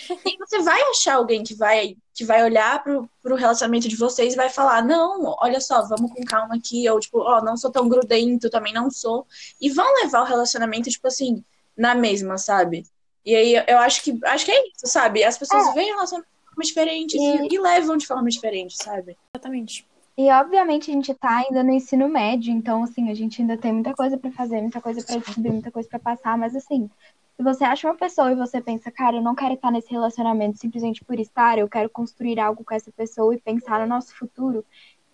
você 0.40 0.62
vai 0.62 0.80
achar 0.92 1.16
alguém 1.16 1.44
que 1.44 1.56
vai, 1.56 1.96
que 2.14 2.24
vai 2.24 2.44
olhar 2.44 2.84
pro, 2.84 3.10
pro 3.24 3.36
relacionamento 3.36 3.88
de 3.88 3.96
vocês 3.96 4.34
e 4.34 4.38
vai 4.38 4.50
falar: 4.50 4.84
não, 4.86 5.36
olha 5.42 5.60
só, 5.60 5.82
vamos 5.88 6.12
com 6.14 6.24
calma 6.24 6.56
aqui, 6.56 6.88
ou 6.90 7.00
tipo, 7.00 7.20
ó, 7.20 7.42
não 7.44 7.58
sou 7.58 7.72
tão 7.72 7.90
grudento, 7.90 8.50
também 8.50 8.74
não 8.74 8.92
sou. 8.92 9.26
E 9.60 9.70
vão 9.72 9.92
levar 10.04 10.22
o 10.22 10.26
relacionamento, 10.26 10.90
tipo 10.90 11.08
assim, 11.08 11.44
na 11.76 11.96
mesma, 11.96 12.38
sabe? 12.38 12.86
E 13.26 13.36
aí 13.36 13.56
eu- 13.68 13.80
acho 13.80 14.04
que 14.04 14.18
acho 14.24 14.46
que 14.46 14.52
é 14.52 14.68
isso, 14.68 14.86
sabe? 14.86 15.24
As 15.24 15.38
pessoas 15.38 15.74
veem 15.74 15.92
o 15.92 15.96
relacionamento 15.96 16.30
de 16.32 16.46
forma 16.48 16.64
diferente 16.64 17.18
e, 17.18 17.54
e 17.56 17.60
levam 17.60 17.98
de 17.98 18.06
forma 18.08 18.30
diferente, 18.30 18.76
sabe? 18.78 19.18
Exatamente. 19.36 19.86
E 20.18 20.32
obviamente 20.32 20.90
a 20.90 20.94
gente 20.94 21.14
tá 21.14 21.38
ainda 21.38 21.64
no 21.64 21.72
ensino 21.72 22.10
médio, 22.10 22.52
então 22.52 22.84
assim, 22.84 23.10
a 23.10 23.14
gente 23.14 23.40
ainda 23.42 23.56
tem 23.56 23.72
muita 23.72 23.94
coisa 23.94 24.18
pra 24.18 24.32
fazer, 24.32 24.62
muita 24.62 24.82
coisa 24.82 25.04
pra 25.06 25.18
descobrir, 25.18 25.52
muita 25.52 25.72
coisa 25.72 25.88
pra 25.88 26.00
passar, 26.00 26.36
mas 26.38 26.56
assim, 26.56 26.90
se 27.36 27.44
você 27.44 27.64
acha 27.64 27.88
uma 27.88 27.96
pessoa 27.96 28.32
e 28.32 28.36
você 28.36 28.60
pensa, 28.60 28.92
cara, 28.92 29.18
eu 29.18 29.22
não 29.22 29.36
quero 29.36 29.54
estar 29.54 29.70
nesse 29.72 29.92
relacionamento 29.92 30.58
simplesmente 30.58 31.06
por 31.06 31.20
estar, 31.20 31.60
eu 31.60 31.70
quero 31.70 31.88
construir 31.90 32.40
algo 32.40 32.64
com 32.64 32.74
essa 32.74 32.92
pessoa 32.92 33.36
e 33.36 33.40
pensar 33.40 33.80
no 33.80 33.86
nosso 33.86 34.16
futuro, 34.16 34.66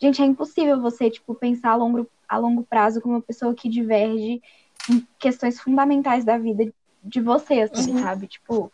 gente, 0.01 0.21
é 0.21 0.25
impossível 0.25 0.79
você, 0.79 1.09
tipo, 1.09 1.35
pensar 1.35 1.71
a 1.71 1.75
longo, 1.75 2.07
a 2.27 2.37
longo 2.37 2.63
prazo 2.63 3.01
com 3.01 3.09
uma 3.09 3.21
pessoa 3.21 3.53
que 3.53 3.67
diverge 3.67 4.41
em 4.89 5.05
questões 5.19 5.59
fundamentais 5.59 6.23
da 6.23 6.37
vida 6.37 6.73
de 7.03 7.19
você, 7.19 7.61
assim, 7.61 7.91
Uhum. 7.91 7.99
sabe? 8.01 8.27
Tipo, 8.27 8.71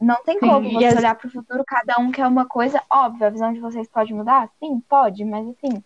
não 0.00 0.22
tem 0.24 0.38
como 0.40 0.62
Sim, 0.62 0.70
e 0.70 0.74
você 0.74 0.86
as- 0.86 0.96
olhar 0.96 1.14
pro 1.14 1.30
futuro, 1.30 1.64
cada 1.66 1.98
um 2.00 2.10
quer 2.10 2.26
uma 2.26 2.46
coisa, 2.46 2.82
óbvio, 2.90 3.26
a 3.26 3.30
visão 3.30 3.52
de 3.52 3.60
vocês 3.60 3.88
pode 3.88 4.12
mudar? 4.14 4.48
Sim, 4.58 4.80
pode, 4.88 5.24
mas 5.24 5.46
assim, 5.48 5.82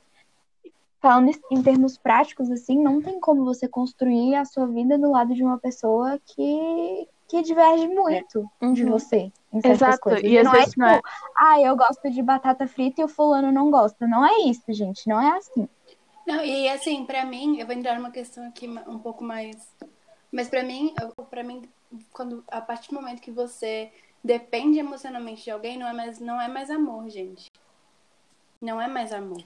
falando 1.00 1.30
em 1.50 1.62
termos 1.62 1.98
práticos, 1.98 2.50
assim, 2.50 2.78
não 2.82 3.00
tem 3.02 3.20
como 3.20 3.44
você 3.44 3.68
construir 3.68 4.34
a 4.36 4.44
sua 4.44 4.66
vida 4.66 4.98
do 4.98 5.10
lado 5.10 5.34
de 5.34 5.44
uma 5.44 5.58
pessoa 5.58 6.18
que, 6.24 7.08
que 7.28 7.42
diverge 7.42 7.86
muito 7.88 8.48
de 8.72 8.84
Uhum. 8.84 8.90
você 8.90 9.30
em 9.52 9.60
certas 9.60 9.76
Exato, 9.76 10.00
coisas. 10.00 10.22
e 10.24 10.38
às 10.38 10.44
não 10.44 10.52
vezes 10.52 10.74
é 10.74 10.78
não 10.78 10.86
é- 10.88 10.96
tipo, 10.96 11.08
ah, 11.36 11.60
eu 11.60 11.76
gosto 11.76 12.10
de 12.10 12.22
batata 12.22 12.66
frita 12.66 13.00
e 13.00 13.04
o 13.04 13.08
fulano 13.08 13.52
não 13.52 13.70
gosta. 13.70 14.06
Não 14.06 14.24
é 14.24 14.38
isso, 14.48 14.64
gente, 14.68 15.06
não 15.08 15.20
é 15.20 15.36
assim. 15.36 15.68
Não, 16.26 16.42
e 16.42 16.68
assim, 16.70 17.04
pra 17.04 17.24
mim, 17.26 17.58
eu 17.58 17.66
vou 17.66 17.74
entrar 17.76 17.96
numa 17.96 18.10
questão 18.10 18.46
aqui 18.48 18.66
um 18.66 18.98
pouco 18.98 19.22
mais. 19.22 19.56
Mas 20.32 20.48
pra 20.48 20.62
mim, 20.64 20.94
pra 21.30 21.44
mim, 21.44 21.62
quando 22.12 22.44
a 22.48 22.60
partir 22.60 22.88
do 22.88 22.94
momento 22.94 23.20
que 23.20 23.30
você 23.30 23.92
depende 24.22 24.78
emocionalmente 24.78 25.44
de 25.44 25.50
alguém, 25.50 25.76
não 25.78 25.86
é 25.86 25.92
mais, 25.92 26.18
não 26.18 26.40
é 26.40 26.48
mais 26.48 26.70
amor, 26.70 27.08
gente. 27.10 27.50
Não 28.60 28.80
é 28.80 28.88
mais 28.88 29.12
amor. 29.12 29.42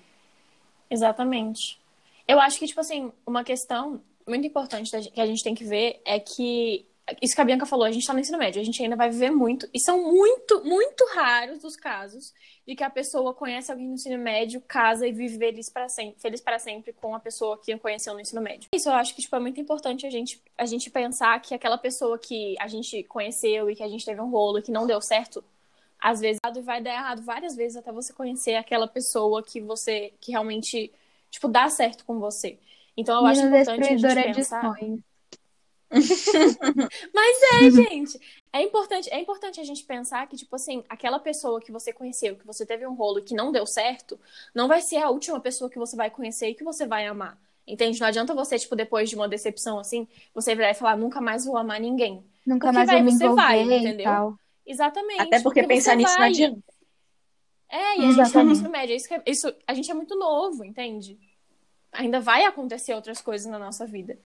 Exatamente. 0.88 1.80
Eu 2.26 2.40
acho 2.40 2.58
que, 2.58 2.66
tipo 2.66 2.80
assim, 2.80 3.12
uma 3.26 3.42
questão 3.42 4.00
muito 4.26 4.46
importante 4.46 4.90
que 5.10 5.20
a 5.20 5.26
gente 5.26 5.42
tem 5.42 5.54
que 5.54 5.64
ver 5.64 6.00
é 6.04 6.20
que. 6.20 6.86
Isso 7.22 7.34
que 7.34 7.40
a 7.40 7.44
Bianca 7.44 7.64
falou, 7.64 7.86
a 7.86 7.90
gente 7.90 8.06
tá 8.06 8.12
no 8.12 8.20
ensino 8.20 8.38
médio, 8.38 8.60
a 8.60 8.64
gente 8.64 8.82
ainda 8.82 8.96
vai 8.96 9.10
viver 9.10 9.30
muito. 9.30 9.68
E 9.72 9.80
são 9.80 10.12
muito, 10.12 10.62
muito 10.64 11.06
raros 11.14 11.64
os 11.64 11.76
casos 11.76 12.34
de 12.66 12.74
que 12.74 12.84
a 12.84 12.90
pessoa 12.90 13.32
conhece 13.32 13.70
alguém 13.70 13.88
no 13.88 13.94
ensino 13.94 14.18
médio, 14.18 14.60
casa 14.60 15.06
e 15.06 15.12
vive 15.12 15.38
feliz 15.38 15.70
para 15.70 15.88
sempre, 15.88 16.20
feliz 16.20 16.40
para 16.40 16.58
sempre 16.58 16.92
com 16.92 17.14
a 17.14 17.20
pessoa 17.20 17.58
que 17.58 17.76
conheceu 17.78 18.12
no 18.12 18.20
ensino 18.20 18.42
médio. 18.42 18.68
Isso 18.74 18.88
eu 18.90 18.92
acho 18.92 19.14
que 19.14 19.22
tipo, 19.22 19.34
é 19.34 19.40
muito 19.40 19.58
importante 19.60 20.06
a 20.06 20.10
gente, 20.10 20.42
a 20.56 20.66
gente 20.66 20.90
pensar 20.90 21.40
que 21.40 21.54
aquela 21.54 21.78
pessoa 21.78 22.18
que 22.18 22.56
a 22.60 22.68
gente 22.68 23.02
conheceu 23.04 23.70
e 23.70 23.74
que 23.74 23.82
a 23.82 23.88
gente 23.88 24.04
teve 24.04 24.20
um 24.20 24.28
rolo 24.28 24.58
e 24.58 24.62
que 24.62 24.70
não 24.70 24.86
deu 24.86 25.00
certo, 25.00 25.42
às 25.98 26.20
vezes 26.20 26.38
vai 26.62 26.82
dar 26.82 26.92
errado 26.92 27.22
várias 27.22 27.56
vezes 27.56 27.78
até 27.78 27.90
você 27.90 28.12
conhecer 28.12 28.54
aquela 28.54 28.86
pessoa 28.86 29.42
que 29.42 29.60
você 29.60 30.12
que 30.20 30.32
realmente 30.32 30.92
tipo 31.30 31.48
dá 31.48 31.68
certo 31.70 32.04
com 32.04 32.18
você. 32.18 32.58
Então 32.96 33.20
eu 33.20 33.26
acho 33.26 33.40
importante 33.40 33.80
a 33.80 33.96
gente 33.96 34.34
de 34.34 34.34
pensar. 34.34 34.60
sonhos. 34.60 35.00
Mas 37.14 37.38
é, 37.54 37.70
gente, 37.70 38.20
é 38.52 38.62
importante, 38.62 39.08
é 39.10 39.20
importante 39.20 39.60
a 39.60 39.64
gente 39.64 39.84
pensar 39.84 40.26
que 40.26 40.36
tipo 40.36 40.54
assim, 40.54 40.84
aquela 40.88 41.18
pessoa 41.18 41.60
que 41.60 41.72
você 41.72 41.92
conheceu, 41.92 42.36
que 42.36 42.46
você 42.46 42.66
teve 42.66 42.86
um 42.86 42.94
rolo 42.94 43.20
e 43.20 43.22
que 43.22 43.34
não 43.34 43.50
deu 43.50 43.66
certo, 43.66 44.18
não 44.54 44.68
vai 44.68 44.80
ser 44.82 44.98
a 44.98 45.10
última 45.10 45.40
pessoa 45.40 45.70
que 45.70 45.78
você 45.78 45.96
vai 45.96 46.10
conhecer 46.10 46.48
e 46.50 46.54
que 46.54 46.64
você 46.64 46.86
vai 46.86 47.06
amar. 47.06 47.38
Entende? 47.66 48.00
Não 48.00 48.06
adianta 48.06 48.34
você, 48.34 48.58
tipo, 48.58 48.74
depois 48.74 49.10
de 49.10 49.16
uma 49.16 49.28
decepção 49.28 49.78
assim, 49.78 50.08
você 50.34 50.54
virar 50.54 50.70
e 50.70 50.74
falar, 50.74 50.96
nunca 50.96 51.20
mais 51.20 51.44
vou 51.44 51.56
amar 51.56 51.80
ninguém. 51.80 52.24
Nunca 52.46 52.68
Porque 52.68 52.72
mais 52.72 52.86
vai, 52.86 53.02
vou 53.02 53.04
me 53.04 53.12
você 53.12 53.24
envolver 53.24 53.42
vai, 53.42 53.62
e 53.62 53.76
entendeu? 53.78 54.04
tal. 54.04 54.38
Exatamente. 54.66 55.20
Até 55.22 55.40
porque 55.40 55.62
pensar 55.64 55.92
você 55.92 55.96
nisso 55.96 56.12
não 56.12 56.18
vai. 56.18 56.28
adianta. 56.30 56.62
É, 57.70 57.98
e 57.98 58.04
a 58.06 58.10
gente 58.12 58.32
tá 58.32 58.42
no 58.42 58.50
Exatamente. 58.50 58.52
ensino 58.52 58.70
médio. 58.70 58.96
Isso, 58.96 59.08
que 59.08 59.14
é- 59.14 59.22
isso, 59.26 59.54
a 59.66 59.74
gente 59.74 59.90
é 59.90 59.94
muito 59.94 60.16
novo, 60.16 60.64
entende? 60.64 61.18
Ainda 61.92 62.20
vai 62.20 62.44
acontecer 62.44 62.94
outras 62.94 63.20
coisas 63.20 63.46
na 63.50 63.58
nossa 63.58 63.86
vida. 63.86 64.18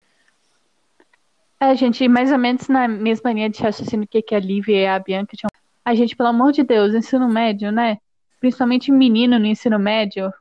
É, 1.61 1.75
gente, 1.75 2.07
mais 2.07 2.31
ou 2.31 2.39
menos 2.39 2.67
na 2.67 2.87
mesma 2.87 3.31
linha 3.31 3.47
de 3.47 3.61
raciocínio 3.61 4.07
que 4.07 4.19
que 4.19 4.33
a 4.33 4.39
Lívia 4.39 4.75
e 4.75 4.87
a 4.87 4.97
Bianca 4.97 5.37
tinham. 5.37 5.51
A 5.85 5.93
gente, 5.93 6.15
pelo 6.15 6.29
amor 6.29 6.51
de 6.51 6.63
Deus, 6.63 6.95
ensino 6.95 7.29
médio, 7.29 7.71
né? 7.71 7.99
Principalmente 8.39 8.91
menino 8.91 9.37
no 9.37 9.45
ensino 9.45 9.77
médio. 9.77 10.33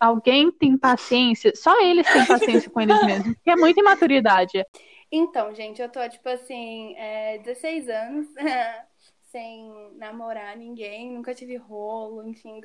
Alguém 0.00 0.50
tem 0.50 0.78
paciência, 0.78 1.52
só 1.54 1.78
eles 1.82 2.10
têm 2.10 2.24
paciência 2.24 2.70
com 2.70 2.80
eles 2.80 3.04
mesmos, 3.04 3.34
porque 3.34 3.50
é 3.50 3.56
muita 3.56 3.80
imaturidade. 3.80 4.64
Então, 5.12 5.54
gente, 5.54 5.82
eu 5.82 5.90
tô, 5.90 6.08
tipo 6.08 6.26
assim, 6.30 6.94
é, 6.96 7.36
16 7.38 7.88
anos 7.90 8.26
sem 9.30 9.70
namorar 9.96 10.56
ninguém, 10.56 11.12
nunca 11.12 11.34
tive 11.34 11.56
rolo, 11.56 12.26
enfim, 12.26 12.62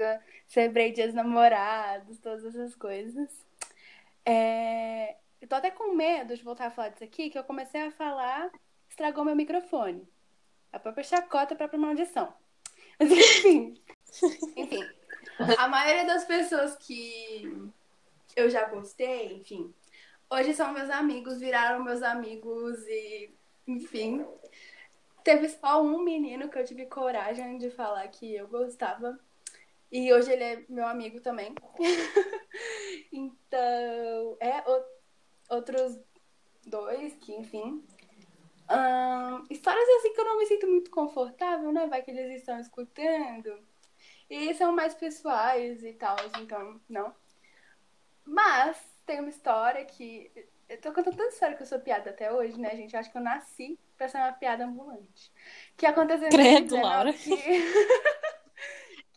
celebrei 0.48 0.94
dias 0.94 1.14
namorados, 1.14 2.20
todas 2.20 2.46
essas 2.46 2.74
coisas. 2.74 3.30
É, 4.26 5.16
eu 5.42 5.48
tô 5.48 5.56
até 5.56 5.72
com 5.72 5.94
medo 5.94 6.36
de 6.36 6.44
voltar 6.44 6.68
a 6.68 6.72
falar 6.72 6.90
disso 6.90 7.04
aqui, 7.04 7.30
que 7.30 7.38
eu 7.38 7.44
comecei 7.44 7.82
a 7.82 7.92
falar, 7.92 8.52
estragou 8.90 9.24
meu 9.24 9.36
microfone. 9.36 10.08
A 10.72 10.80
própria 10.80 11.04
chacota, 11.04 11.54
a 11.54 11.58
própria 11.58 11.80
maldição. 11.80 12.34
Mas 13.00 13.12
enfim. 13.12 13.82
Enfim. 14.56 14.90
A 15.58 15.68
maioria 15.68 16.06
das 16.06 16.26
pessoas 16.26 16.76
que 16.76 17.72
eu 18.36 18.50
já 18.50 18.66
gostei, 18.66 19.34
enfim, 19.38 19.74
hoje 20.30 20.54
são 20.54 20.74
meus 20.74 20.90
amigos, 20.90 21.40
viraram 21.40 21.84
meus 21.84 22.04
amigos 22.04 22.78
e, 22.88 23.34
enfim. 23.68 24.26
Teve 25.24 25.50
só 25.50 25.82
um 25.82 26.04
menino 26.04 26.50
que 26.50 26.58
eu 26.58 26.66
tive 26.66 26.86
coragem 26.86 27.58
de 27.58 27.70
falar 27.70 28.08
que 28.08 28.36
eu 28.36 28.48
gostava. 28.48 29.20
E 29.92 30.14
hoje 30.14 30.32
ele 30.32 30.44
é 30.44 30.66
meu 30.70 30.86
amigo 30.88 31.20
também. 31.20 31.54
então, 33.12 34.38
é 34.40 34.64
o- 34.68 35.56
outros 35.56 36.00
dois 36.66 37.16
que, 37.16 37.34
enfim. 37.34 37.84
Ahn, 38.70 39.44
histórias 39.50 39.90
assim 39.98 40.14
que 40.14 40.22
eu 40.22 40.26
não 40.26 40.38
me 40.38 40.46
sinto 40.46 40.68
muito 40.68 40.92
confortável, 41.10 41.72
né? 41.72 41.88
Vai 41.88 42.02
que 42.02 42.12
eles 42.12 42.40
estão 42.40 42.60
escutando. 42.60 43.60
E 44.30 44.54
são 44.54 44.72
mais 44.72 44.94
pessoais 44.94 45.84
e 45.84 45.94
tal, 45.94 46.16
então, 46.40 46.80
não. 46.88 47.14
Mas 48.24 48.78
tem 49.06 49.20
uma 49.20 49.30
história 49.30 49.84
que. 49.86 50.32
Eu 50.68 50.80
tô 50.80 50.94
contando 50.94 51.18
tanta 51.18 51.30
história 51.30 51.58
que 51.58 51.64
eu 51.64 51.68
sou 51.68 51.80
piada 51.80 52.12
até 52.12 52.32
hoje, 52.32 52.60
né, 52.60 52.76
gente? 52.76 52.94
Eu 52.94 53.00
acho 53.00 53.12
que 53.12 53.18
eu 53.18 53.24
nasci 53.24 53.80
pra 53.98 54.08
ser 54.08 54.20
uma 54.20 54.32
piada 54.32 54.66
ambulante. 54.66 55.32
Que 55.76 55.88
aconteceu 55.88 56.28
em 56.28 56.30
Credo, 56.30 56.70
2019 56.70 56.84
Laura. 56.84 57.14
Que, 57.14 57.36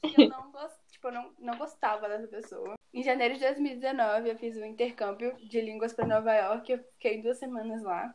que 0.14 0.22
eu 0.22 0.28
não, 0.30 0.50
tipo, 0.90 1.08
eu 1.08 1.12
não, 1.12 1.34
não 1.38 1.58
gostava 1.58 2.08
dessa 2.08 2.26
pessoa. 2.26 2.74
Em 2.92 3.02
janeiro 3.02 3.34
de 3.34 3.40
2019, 3.40 4.30
eu 4.30 4.38
fiz 4.38 4.56
um 4.56 4.64
intercâmbio 4.64 5.36
de 5.46 5.60
línguas 5.60 5.92
pra 5.92 6.06
Nova 6.06 6.32
York. 6.32 6.72
Eu 6.72 6.78
fiquei 6.94 7.20
duas 7.20 7.38
semanas 7.38 7.82
lá. 7.82 8.14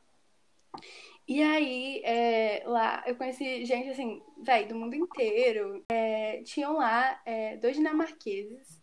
E 1.27 1.43
aí, 1.43 2.01
é, 2.05 2.63
lá, 2.65 3.03
eu 3.05 3.15
conheci 3.15 3.65
gente, 3.65 3.89
assim, 3.89 4.21
velho, 4.37 4.69
do 4.69 4.75
mundo 4.75 4.95
inteiro. 4.95 5.83
É, 5.89 6.41
tinham 6.43 6.77
lá 6.77 7.21
é, 7.25 7.57
dois 7.57 7.75
dinamarqueses 7.75 8.81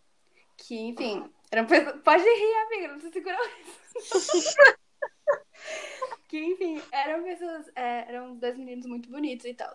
que, 0.55 0.77
enfim, 0.77 1.27
eram 1.51 1.65
pessoas... 1.65 2.01
Pode 2.03 2.23
rir, 2.23 2.55
amiga, 2.67 2.87
não 2.89 2.99
precisa 2.99 3.13
segurar 3.13 3.39
isso. 3.61 4.55
que, 6.29 6.37
enfim, 6.37 6.81
eram 6.91 7.23
pessoas... 7.23 7.67
é, 7.75 8.05
eram 8.09 8.35
dois 8.35 8.55
meninos 8.55 8.85
muito 8.85 9.09
bonitos 9.09 9.45
e 9.47 9.53
tal. 9.55 9.73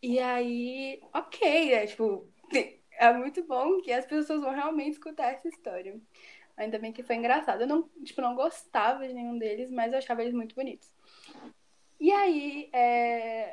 E 0.00 0.20
aí, 0.20 1.00
ok, 1.12 1.74
é, 1.74 1.86
tipo... 1.86 2.28
É 3.00 3.12
muito 3.12 3.44
bom 3.44 3.80
que 3.80 3.92
as 3.92 4.04
pessoas 4.04 4.40
vão 4.40 4.52
realmente 4.52 4.94
escutar 4.94 5.32
essa 5.32 5.46
história. 5.46 6.00
Ainda 6.56 6.80
bem 6.80 6.92
que 6.92 7.04
foi 7.04 7.14
engraçado. 7.14 7.60
Eu 7.60 7.66
não, 7.68 7.88
tipo, 8.04 8.20
não 8.20 8.34
gostava 8.34 9.06
de 9.06 9.14
nenhum 9.14 9.38
deles, 9.38 9.70
mas 9.70 9.92
eu 9.92 9.98
achava 9.98 10.20
eles 10.20 10.34
muito 10.34 10.56
bonitos. 10.56 10.90
E 12.00 12.12
aí, 12.12 12.68
é... 12.72 13.52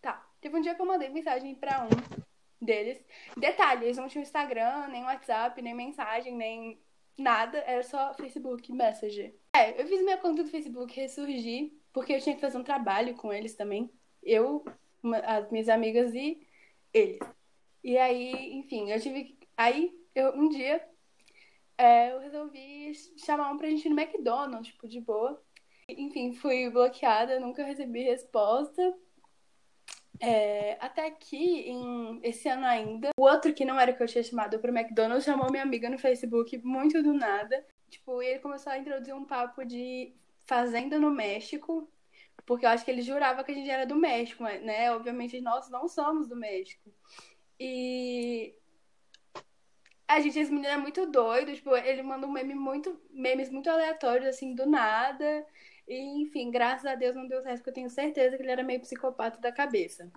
Tá. 0.00 0.24
Teve 0.40 0.56
um 0.56 0.60
dia 0.60 0.74
que 0.74 0.80
eu 0.80 0.86
mandei 0.86 1.08
mensagem 1.08 1.54
pra 1.54 1.84
um 1.84 2.64
deles. 2.64 3.02
Detalhe, 3.36 3.86
eles 3.86 3.96
não 3.96 4.08
tinham 4.08 4.22
Instagram, 4.22 4.88
nem 4.88 5.04
WhatsApp, 5.04 5.60
nem 5.60 5.74
mensagem, 5.74 6.34
nem 6.34 6.80
nada. 7.18 7.58
Era 7.58 7.82
só 7.82 8.14
Facebook 8.14 8.72
Messenger. 8.72 9.34
É, 9.52 9.80
eu 9.80 9.86
fiz 9.86 10.02
minha 10.02 10.16
conta 10.18 10.42
do 10.42 10.48
Facebook 10.48 10.94
ressurgir, 10.94 11.72
porque 11.92 12.14
eu 12.14 12.20
tinha 12.20 12.34
que 12.34 12.40
fazer 12.40 12.58
um 12.58 12.64
trabalho 12.64 13.14
com 13.16 13.32
eles 13.32 13.54
também. 13.54 13.90
Eu, 14.22 14.64
uma- 15.02 15.18
as 15.18 15.50
minhas 15.50 15.68
amigas 15.68 16.14
e 16.14 16.46
eles. 16.92 17.18
E 17.82 17.98
aí, 17.98 18.52
enfim, 18.54 18.90
eu 18.90 19.00
tive. 19.00 19.36
Aí, 19.56 19.92
eu, 20.14 20.34
um 20.36 20.48
dia, 20.48 20.88
é, 21.76 22.12
eu 22.12 22.20
resolvi 22.20 22.92
chamar 23.16 23.50
um 23.50 23.58
pra 23.58 23.68
gente 23.68 23.84
ir 23.86 23.90
no 23.90 24.00
McDonald's, 24.00 24.68
tipo, 24.72 24.88
de 24.88 25.00
boa. 25.00 25.42
Enfim, 25.98 26.32
fui 26.32 26.68
bloqueada, 26.70 27.40
nunca 27.40 27.64
recebi 27.64 28.02
resposta. 28.02 28.94
É, 30.20 30.76
até 30.80 31.10
que, 31.10 31.36
em, 31.36 32.20
esse 32.22 32.48
ano 32.48 32.64
ainda, 32.64 33.10
o 33.18 33.22
outro 33.22 33.52
que 33.52 33.64
não 33.64 33.78
era 33.78 33.92
que 33.92 34.02
eu 34.02 34.06
tinha 34.06 34.22
chamado 34.22 34.58
pro 34.60 34.76
McDonald's 34.76 35.24
chamou 35.24 35.50
minha 35.50 35.62
amiga 35.64 35.90
no 35.90 35.98
Facebook, 35.98 36.58
muito 36.58 37.02
do 37.02 37.12
nada. 37.12 37.64
Tipo, 37.90 38.22
e 38.22 38.26
ele 38.28 38.38
começou 38.40 38.72
a 38.72 38.78
introduzir 38.78 39.14
um 39.14 39.24
papo 39.24 39.64
de 39.64 40.14
fazenda 40.46 40.98
no 40.98 41.10
México, 41.10 41.90
porque 42.46 42.64
eu 42.66 42.70
acho 42.70 42.84
que 42.84 42.90
ele 42.90 43.02
jurava 43.02 43.44
que 43.44 43.52
a 43.52 43.54
gente 43.54 43.70
era 43.70 43.86
do 43.86 43.96
México, 43.96 44.44
né? 44.44 44.92
Obviamente 44.92 45.40
nós 45.40 45.68
não 45.70 45.88
somos 45.88 46.28
do 46.28 46.36
México. 46.36 46.90
E 47.58 48.54
A 50.08 50.20
gente, 50.20 50.38
esse 50.38 50.50
menino 50.52 50.72
é 50.72 50.76
muito 50.76 51.06
doido, 51.06 51.54
tipo, 51.54 51.74
ele 51.76 52.02
manda 52.02 52.26
um 52.26 52.30
meme 52.32 52.54
muito, 52.54 53.00
memes 53.10 53.48
muito 53.50 53.70
aleatórios, 53.70 54.28
assim, 54.28 54.54
do 54.54 54.66
nada. 54.66 55.46
E, 55.86 56.22
enfim, 56.22 56.50
graças 56.50 56.86
a 56.86 56.94
Deus 56.94 57.14
não 57.14 57.26
deu 57.26 57.42
certo, 57.42 57.58
porque 57.58 57.70
eu 57.70 57.74
tenho 57.74 57.90
certeza 57.90 58.36
que 58.36 58.42
ele 58.42 58.52
era 58.52 58.62
meio 58.62 58.80
psicopata 58.80 59.40
da 59.40 59.52
cabeça. 59.52 60.10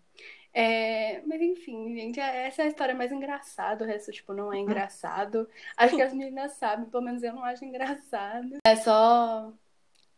É, 0.54 1.22
mas 1.26 1.42
enfim, 1.42 1.94
gente, 1.94 2.20
essa 2.20 2.62
é 2.62 2.66
a 2.66 2.68
história 2.70 2.96
mais 2.96 3.12
engraçada, 3.12 3.84
o 3.84 3.88
resto, 3.88 4.12
tipo, 4.12 4.34
não 4.34 4.54
é 4.54 4.58
engraçado. 4.58 5.50
Acho 5.76 5.96
que 5.96 6.02
as 6.02 6.14
meninas 6.14 6.54
sabem, 6.54 6.86
pelo 6.86 7.04
menos 7.04 7.22
eu 7.24 7.34
não 7.34 7.44
acho 7.44 7.66
engraçado. 7.66 8.60
É 8.66 8.76
só. 8.76 9.52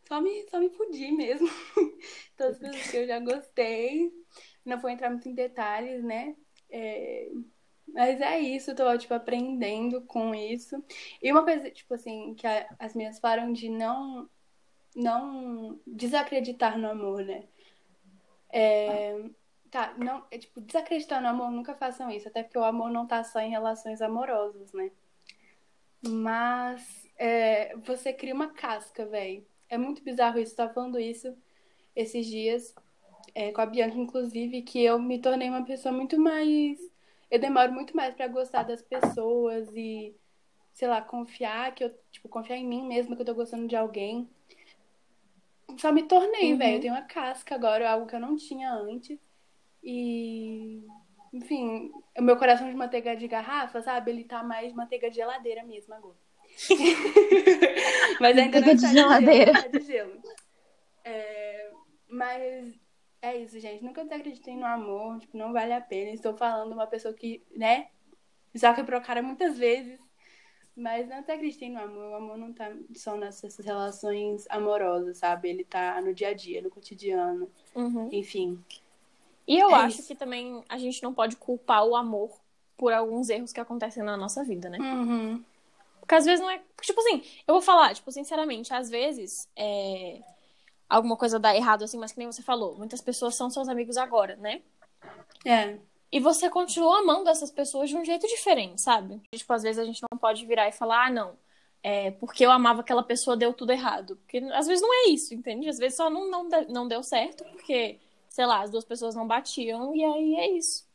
Só 0.06 0.20
me, 0.20 0.48
só 0.48 0.60
me 0.60 0.70
fudir 0.70 1.12
mesmo. 1.12 1.48
Todas 2.36 2.54
as 2.54 2.58
coisas 2.60 2.90
que 2.90 2.96
eu 2.98 3.06
já 3.06 3.18
gostei. 3.18 4.12
Não 4.64 4.78
vou 4.78 4.90
entrar 4.90 5.10
muito 5.10 5.28
em 5.28 5.34
detalhes, 5.34 6.04
né? 6.04 6.36
É, 6.70 7.28
mas 7.92 8.20
é 8.20 8.38
isso, 8.38 8.70
eu 8.70 8.74
tô, 8.76 8.98
tipo, 8.98 9.14
aprendendo 9.14 10.02
com 10.02 10.34
isso. 10.34 10.82
E 11.22 11.32
uma 11.32 11.42
coisa, 11.42 11.70
tipo 11.70 11.94
assim, 11.94 12.34
que 12.34 12.46
a, 12.46 12.68
as 12.78 12.94
minhas 12.94 13.18
falaram 13.18 13.52
de 13.52 13.68
não, 13.68 14.28
não 14.94 15.78
desacreditar 15.86 16.78
no 16.78 16.88
amor, 16.90 17.24
né? 17.24 17.44
É, 18.50 19.22
tá, 19.70 19.94
não, 19.98 20.24
é, 20.30 20.38
tipo, 20.38 20.60
desacreditar 20.60 21.20
no 21.20 21.28
amor, 21.28 21.50
nunca 21.50 21.74
façam 21.74 22.10
isso, 22.10 22.28
até 22.28 22.42
porque 22.42 22.58
o 22.58 22.64
amor 22.64 22.90
não 22.90 23.06
tá 23.06 23.22
só 23.22 23.40
em 23.40 23.50
relações 23.50 24.00
amorosas, 24.00 24.72
né? 24.72 24.90
Mas 26.06 27.08
é, 27.16 27.76
você 27.76 28.12
cria 28.12 28.34
uma 28.34 28.48
casca, 28.48 29.04
velho. 29.06 29.46
É 29.68 29.76
muito 29.76 30.02
bizarro 30.02 30.38
isso, 30.38 30.56
tá 30.56 30.68
falando 30.68 30.98
isso 30.98 31.36
esses 31.94 32.26
dias, 32.26 32.74
é, 33.34 33.50
com 33.52 33.60
a 33.60 33.66
Bianca, 33.66 33.96
inclusive, 33.98 34.62
que 34.62 34.82
eu 34.82 34.98
me 34.98 35.18
tornei 35.20 35.48
uma 35.48 35.64
pessoa 35.64 35.92
muito 35.92 36.18
mais 36.18 36.78
eu 37.30 37.38
demoro 37.38 37.72
muito 37.72 37.94
mais 37.94 38.14
para 38.14 38.26
gostar 38.28 38.62
das 38.62 38.82
pessoas 38.82 39.68
e, 39.74 40.14
sei 40.72 40.88
lá, 40.88 41.02
confiar 41.02 41.74
que 41.74 41.84
eu, 41.84 41.94
tipo, 42.10 42.28
confiar 42.28 42.56
em 42.56 42.66
mim 42.66 42.86
mesma 42.86 43.14
que 43.14 43.22
eu 43.22 43.26
tô 43.26 43.34
gostando 43.34 43.68
de 43.68 43.76
alguém. 43.76 44.28
Só 45.78 45.92
me 45.92 46.02
tornei, 46.02 46.52
uhum. 46.52 46.58
velho. 46.58 46.76
Eu 46.76 46.80
tenho 46.80 46.94
uma 46.94 47.02
casca 47.02 47.54
agora, 47.54 47.90
algo 47.90 48.06
que 48.06 48.14
eu 48.14 48.20
não 48.20 48.36
tinha 48.36 48.72
antes. 48.72 49.18
E, 49.82 50.84
enfim, 51.32 51.90
o 52.18 52.22
meu 52.22 52.36
coração 52.36 52.68
de 52.68 52.76
manteiga 52.76 53.16
de 53.16 53.28
garrafa, 53.28 53.80
sabe? 53.80 54.10
Ele 54.10 54.24
tá 54.24 54.42
mais 54.42 54.72
manteiga 54.72 55.08
de 55.08 55.16
geladeira 55.16 55.62
mesmo 55.62 55.94
agora. 55.94 56.16
mas 58.20 58.36
ainda 58.36 58.60
não 58.60 58.68
está 58.68 58.88
de 58.88 58.92
geladeira. 58.92 59.52
De 59.52 59.60
gelo, 59.60 59.72
tá 59.72 59.78
de 59.78 59.84
gelo. 59.86 60.22
É, 61.04 61.70
mas 62.08 62.74
é 63.22 63.36
isso, 63.36 63.58
gente. 63.60 63.84
Nunca 63.84 64.04
desacreditem 64.04 64.56
no 64.56 64.66
amor, 64.66 65.20
tipo, 65.20 65.36
não 65.36 65.52
vale 65.52 65.72
a 65.72 65.80
pena. 65.80 66.10
Estou 66.10 66.36
falando 66.36 66.72
uma 66.72 66.86
pessoa 66.86 67.14
que, 67.14 67.44
né, 67.54 67.88
já 68.54 68.74
quebrou 68.74 68.98
a 68.98 69.02
cara 69.02 69.22
muitas 69.22 69.56
vezes. 69.58 69.98
Mas 70.78 71.08
não 71.08 71.20
desacreditem 71.20 71.72
no 71.72 71.80
amor. 71.80 72.12
O 72.12 72.14
amor 72.14 72.38
não 72.38 72.52
tá 72.52 72.72
só 72.94 73.16
nessas 73.16 73.58
relações 73.58 74.46
amorosas, 74.48 75.18
sabe? 75.18 75.48
Ele 75.48 75.64
tá 75.64 76.00
no 76.00 76.14
dia 76.14 76.28
a 76.28 76.34
dia, 76.34 76.62
no 76.62 76.70
cotidiano. 76.70 77.50
Uhum. 77.74 78.08
Enfim. 78.12 78.62
E 79.44 79.58
eu 79.58 79.70
é 79.70 79.74
acho 79.74 79.98
isso. 79.98 80.08
que 80.08 80.14
também 80.14 80.62
a 80.68 80.78
gente 80.78 81.02
não 81.02 81.12
pode 81.12 81.34
culpar 81.34 81.84
o 81.84 81.96
amor 81.96 82.30
por 82.76 82.92
alguns 82.92 83.28
erros 83.28 83.52
que 83.52 83.58
acontecem 83.58 84.04
na 84.04 84.16
nossa 84.16 84.44
vida, 84.44 84.70
né? 84.70 84.78
Uhum. 84.78 85.44
Porque 85.98 86.14
às 86.14 86.24
vezes 86.24 86.40
não 86.40 86.48
é. 86.48 86.62
Tipo 86.80 87.00
assim, 87.00 87.24
eu 87.44 87.54
vou 87.54 87.60
falar, 87.60 87.92
tipo, 87.92 88.12
sinceramente, 88.12 88.72
às 88.72 88.88
vezes 88.88 89.48
é 89.56 90.22
alguma 90.88 91.16
coisa 91.16 91.40
dá 91.40 91.54
errado, 91.56 91.82
assim, 91.82 91.98
mas 91.98 92.12
que 92.12 92.18
nem 92.18 92.30
você 92.30 92.40
falou, 92.40 92.78
muitas 92.78 93.00
pessoas 93.00 93.34
são 93.34 93.50
seus 93.50 93.68
amigos 93.68 93.96
agora, 93.96 94.36
né? 94.36 94.62
É. 95.44 95.76
E 96.10 96.20
você 96.20 96.48
continua 96.48 97.00
amando 97.00 97.28
essas 97.28 97.50
pessoas 97.50 97.90
de 97.90 97.96
um 97.96 98.04
jeito 98.04 98.26
diferente, 98.26 98.80
sabe? 98.80 99.20
Tipo, 99.34 99.52
às 99.52 99.62
vezes 99.62 99.78
a 99.78 99.84
gente 99.84 100.00
não 100.10 100.18
pode 100.18 100.46
virar 100.46 100.68
e 100.68 100.72
falar, 100.72 101.06
ah, 101.06 101.10
não, 101.10 101.36
é 101.82 102.10
porque 102.12 102.44
eu 102.44 102.50
amava 102.50 102.80
aquela 102.80 103.02
pessoa, 103.02 103.36
deu 103.36 103.52
tudo 103.52 103.72
errado. 103.72 104.16
Porque 104.16 104.38
às 104.52 104.66
vezes 104.66 104.80
não 104.82 104.92
é 104.92 105.08
isso, 105.10 105.34
entende? 105.34 105.68
Às 105.68 105.78
vezes 105.78 105.96
só 105.96 106.08
não, 106.08 106.30
não, 106.30 106.48
não 106.68 106.88
deu 106.88 107.02
certo, 107.02 107.44
porque, 107.44 107.98
sei 108.28 108.46
lá, 108.46 108.62
as 108.62 108.70
duas 108.70 108.84
pessoas 108.84 109.14
não 109.14 109.26
batiam, 109.26 109.94
e 109.94 110.04
aí 110.04 110.34
é 110.36 110.50
isso. 110.56 110.86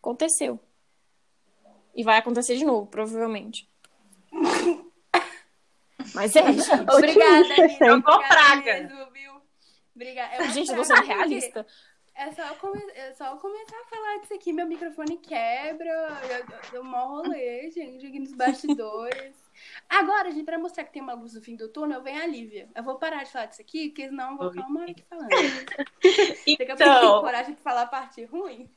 Aconteceu. 0.00 0.60
E 1.94 2.04
vai 2.04 2.18
acontecer 2.18 2.56
de 2.56 2.64
novo, 2.64 2.86
provavelmente. 2.86 3.68
Mas 6.14 6.34
é, 6.36 6.52
gente. 6.52 6.70
Obrigada, 6.90 7.66
Nina. 7.66 7.96
Obrigada 7.96 8.28
praga. 8.28 8.74
Mesmo, 8.74 9.10
viu? 9.12 9.32
Obrigada. 9.94 10.34
É 10.34 10.50
Gente, 10.50 10.72
você 10.76 10.92
é 10.92 11.00
realista. 11.00 11.66
É 12.18 12.32
só, 12.32 12.52
come... 12.56 12.82
é 12.96 13.12
só 13.12 13.36
começar 13.36 13.76
a 13.76 13.88
falar 13.88 14.18
disso 14.18 14.34
aqui, 14.34 14.52
meu 14.52 14.66
microfone 14.66 15.18
quebra, 15.18 16.20
deu 16.72 16.82
um 16.82 16.90
rolê, 16.90 17.70
gente, 17.70 18.04
aqui 18.04 18.18
nos 18.18 18.34
bastidores. 18.34 19.36
Agora, 19.88 20.32
gente, 20.32 20.44
pra 20.44 20.58
mostrar 20.58 20.82
que 20.82 20.92
tem 20.92 21.00
uma 21.00 21.14
luz 21.14 21.34
no 21.34 21.40
fim 21.40 21.54
do 21.54 21.68
túnel, 21.68 22.02
vem 22.02 22.20
a 22.20 22.26
Lívia. 22.26 22.68
Eu 22.74 22.82
vou 22.82 22.96
parar 22.98 23.22
de 23.22 23.30
falar 23.30 23.46
disso 23.46 23.62
aqui, 23.62 23.90
porque 23.90 24.08
senão 24.08 24.32
eu 24.32 24.36
vou 24.36 24.50
ficar 24.50 24.66
uma 24.66 24.80
hora 24.80 24.90
aqui 24.90 25.04
falando. 25.08 25.30
então... 26.44 26.66
Daqui 26.66 26.82
a 26.82 27.00
pouco 27.00 27.20
coragem 27.20 27.54
de 27.54 27.62
falar 27.62 27.82
a 27.82 27.86
parte 27.86 28.24
ruim. 28.24 28.68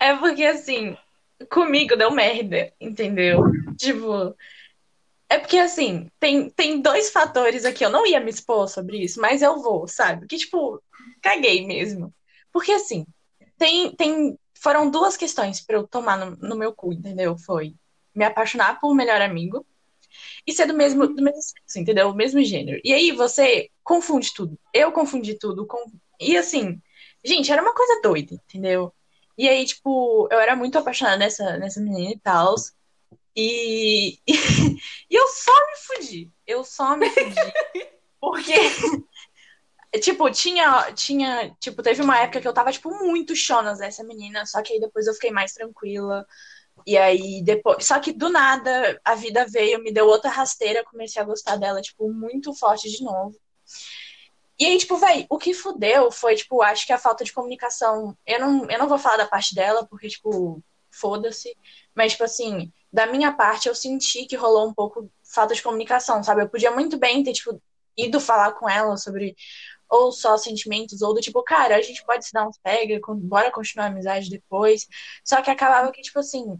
É 0.00 0.16
porque, 0.16 0.44
assim, 0.44 0.96
comigo 1.48 1.94
deu 1.94 2.10
merda, 2.10 2.72
entendeu? 2.80 3.44
Tipo, 3.76 4.34
é 5.28 5.38
porque, 5.38 5.58
assim, 5.58 6.10
tem, 6.18 6.50
tem 6.50 6.80
dois 6.80 7.10
fatores 7.10 7.64
aqui. 7.64 7.84
Eu 7.84 7.90
não 7.90 8.04
ia 8.04 8.18
me 8.18 8.30
expor 8.30 8.68
sobre 8.68 8.98
isso, 8.98 9.20
mas 9.20 9.42
eu 9.42 9.62
vou, 9.62 9.86
sabe? 9.86 10.26
Que, 10.26 10.36
tipo, 10.36 10.82
caguei 11.22 11.64
mesmo. 11.64 12.12
Porque, 12.52 12.72
assim, 12.72 13.06
tem, 13.58 13.94
tem, 13.94 14.38
foram 14.60 14.90
duas 14.90 15.16
questões 15.16 15.60
para 15.60 15.76
eu 15.76 15.86
tomar 15.86 16.16
no, 16.18 16.36
no, 16.36 16.56
meu 16.56 16.72
cu, 16.72 16.92
entendeu? 16.92 17.36
Foi 17.38 17.74
me 18.14 18.24
apaixonar 18.24 18.78
por 18.80 18.90
um 18.90 18.94
melhor 18.94 19.20
amigo 19.22 19.66
e 20.46 20.52
ser 20.52 20.66
do 20.66 20.74
mesmo, 20.74 21.06
do 21.06 21.22
mesmo 21.22 21.40
sexo, 21.40 21.78
entendeu? 21.78 22.10
O 22.10 22.14
mesmo 22.14 22.42
gênero. 22.42 22.80
E 22.84 22.92
aí 22.92 23.12
você 23.12 23.70
confunde 23.82 24.32
tudo. 24.34 24.58
Eu 24.72 24.92
confundi 24.92 25.38
tudo. 25.38 25.66
Com... 25.66 25.90
E, 26.20 26.36
assim, 26.36 26.80
gente, 27.24 27.50
era 27.50 27.62
uma 27.62 27.74
coisa 27.74 28.00
doida, 28.02 28.34
entendeu? 28.34 28.92
E 29.36 29.48
aí, 29.48 29.64
tipo, 29.64 30.28
eu 30.30 30.38
era 30.38 30.54
muito 30.54 30.76
apaixonada 30.78 31.16
nessa, 31.16 31.56
nessa 31.56 31.80
menina 31.80 32.12
e 32.12 32.18
tal. 32.18 32.54
E, 33.34 34.18
e, 34.28 35.14
eu 35.14 35.26
só 35.28 35.52
me 35.52 35.76
fudi. 35.86 36.30
Eu 36.46 36.64
só 36.64 36.96
me 36.96 37.08
fudi. 37.10 37.34
Porque, 38.20 38.54
tipo, 40.00 40.30
tinha, 40.30 40.92
tinha. 40.94 41.54
Tipo, 41.60 41.82
teve 41.82 42.02
uma 42.02 42.18
época 42.18 42.40
que 42.40 42.48
eu 42.48 42.54
tava, 42.54 42.72
tipo, 42.72 42.90
muito 43.04 43.36
chonas 43.36 43.78
dessa 43.78 44.02
menina. 44.04 44.46
Só 44.46 44.62
que 44.62 44.72
aí 44.74 44.80
depois 44.80 45.06
eu 45.06 45.14
fiquei 45.14 45.30
mais 45.30 45.52
tranquila. 45.52 46.26
E 46.86 46.96
aí 46.98 47.42
depois. 47.44 47.86
Só 47.86 48.00
que 48.00 48.12
do 48.12 48.28
nada 48.30 49.00
a 49.04 49.14
vida 49.14 49.46
veio, 49.48 49.82
me 49.82 49.92
deu 49.92 50.06
outra 50.06 50.30
rasteira, 50.30 50.84
comecei 50.84 51.20
a 51.20 51.24
gostar 51.24 51.56
dela, 51.56 51.82
tipo, 51.82 52.12
muito 52.12 52.54
forte 52.54 52.90
de 52.90 53.02
novo. 53.04 53.36
E 54.58 54.64
aí, 54.64 54.78
tipo, 54.78 54.96
véi, 54.96 55.26
o 55.28 55.38
que 55.38 55.54
fudeu 55.54 56.10
foi, 56.12 56.36
tipo, 56.36 56.62
acho 56.62 56.86
que 56.86 56.92
a 56.92 56.98
falta 56.98 57.24
de 57.24 57.32
comunicação. 57.32 58.16
Eu 58.26 58.40
não, 58.40 58.70
eu 58.70 58.78
não 58.78 58.88
vou 58.88 58.98
falar 58.98 59.16
da 59.16 59.26
parte 59.26 59.54
dela, 59.54 59.86
porque, 59.86 60.08
tipo, 60.08 60.62
foda-se. 60.90 61.56
Mas, 61.94 62.12
tipo 62.12 62.24
assim, 62.24 62.72
da 62.92 63.06
minha 63.06 63.32
parte, 63.32 63.68
eu 63.68 63.74
senti 63.74 64.26
que 64.26 64.36
rolou 64.36 64.68
um 64.68 64.74
pouco 64.74 65.10
falta 65.34 65.54
de 65.54 65.62
comunicação, 65.62 66.22
sabe? 66.22 66.42
Eu 66.42 66.48
podia 66.48 66.70
muito 66.70 66.98
bem 66.98 67.24
ter, 67.24 67.32
tipo, 67.32 67.60
ido 67.96 68.20
falar 68.20 68.52
com 68.52 68.68
ela 68.68 68.96
sobre 68.96 69.34
ou 69.92 70.10
só 70.10 70.38
sentimentos, 70.38 71.02
ou 71.02 71.12
do 71.12 71.20
tipo, 71.20 71.42
cara, 71.42 71.76
a 71.76 71.82
gente 71.82 72.02
pode 72.04 72.24
se 72.24 72.32
dar 72.32 72.48
uns 72.48 72.58
pega, 72.58 72.98
bora 73.08 73.52
continuar 73.52 73.86
a 73.86 73.88
amizade 73.88 74.30
depois. 74.30 74.86
Só 75.22 75.42
que 75.42 75.50
acabava 75.50 75.92
que, 75.92 76.00
tipo 76.00 76.18
assim, 76.18 76.58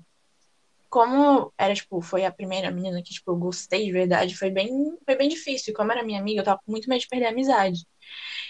como 0.90 1.52
era, 1.56 1.74
tipo, 1.74 2.02
foi 2.02 2.26
a 2.26 2.32
primeira 2.32 2.70
menina 2.70 3.02
que, 3.02 3.14
tipo, 3.14 3.30
eu 3.30 3.36
gostei 3.36 3.86
de 3.86 3.92
verdade, 3.92 4.36
foi 4.36 4.50
bem, 4.50 4.98
foi 5.06 5.16
bem 5.16 5.30
difícil. 5.30 5.72
E 5.72 5.74
como 5.74 5.90
era 5.92 6.02
minha 6.02 6.20
amiga, 6.20 6.40
eu 6.42 6.44
tava 6.44 6.60
com 6.64 6.70
muito 6.70 6.88
medo 6.90 7.00
de 7.00 7.08
perder 7.08 7.26
a 7.26 7.30
amizade. 7.30 7.86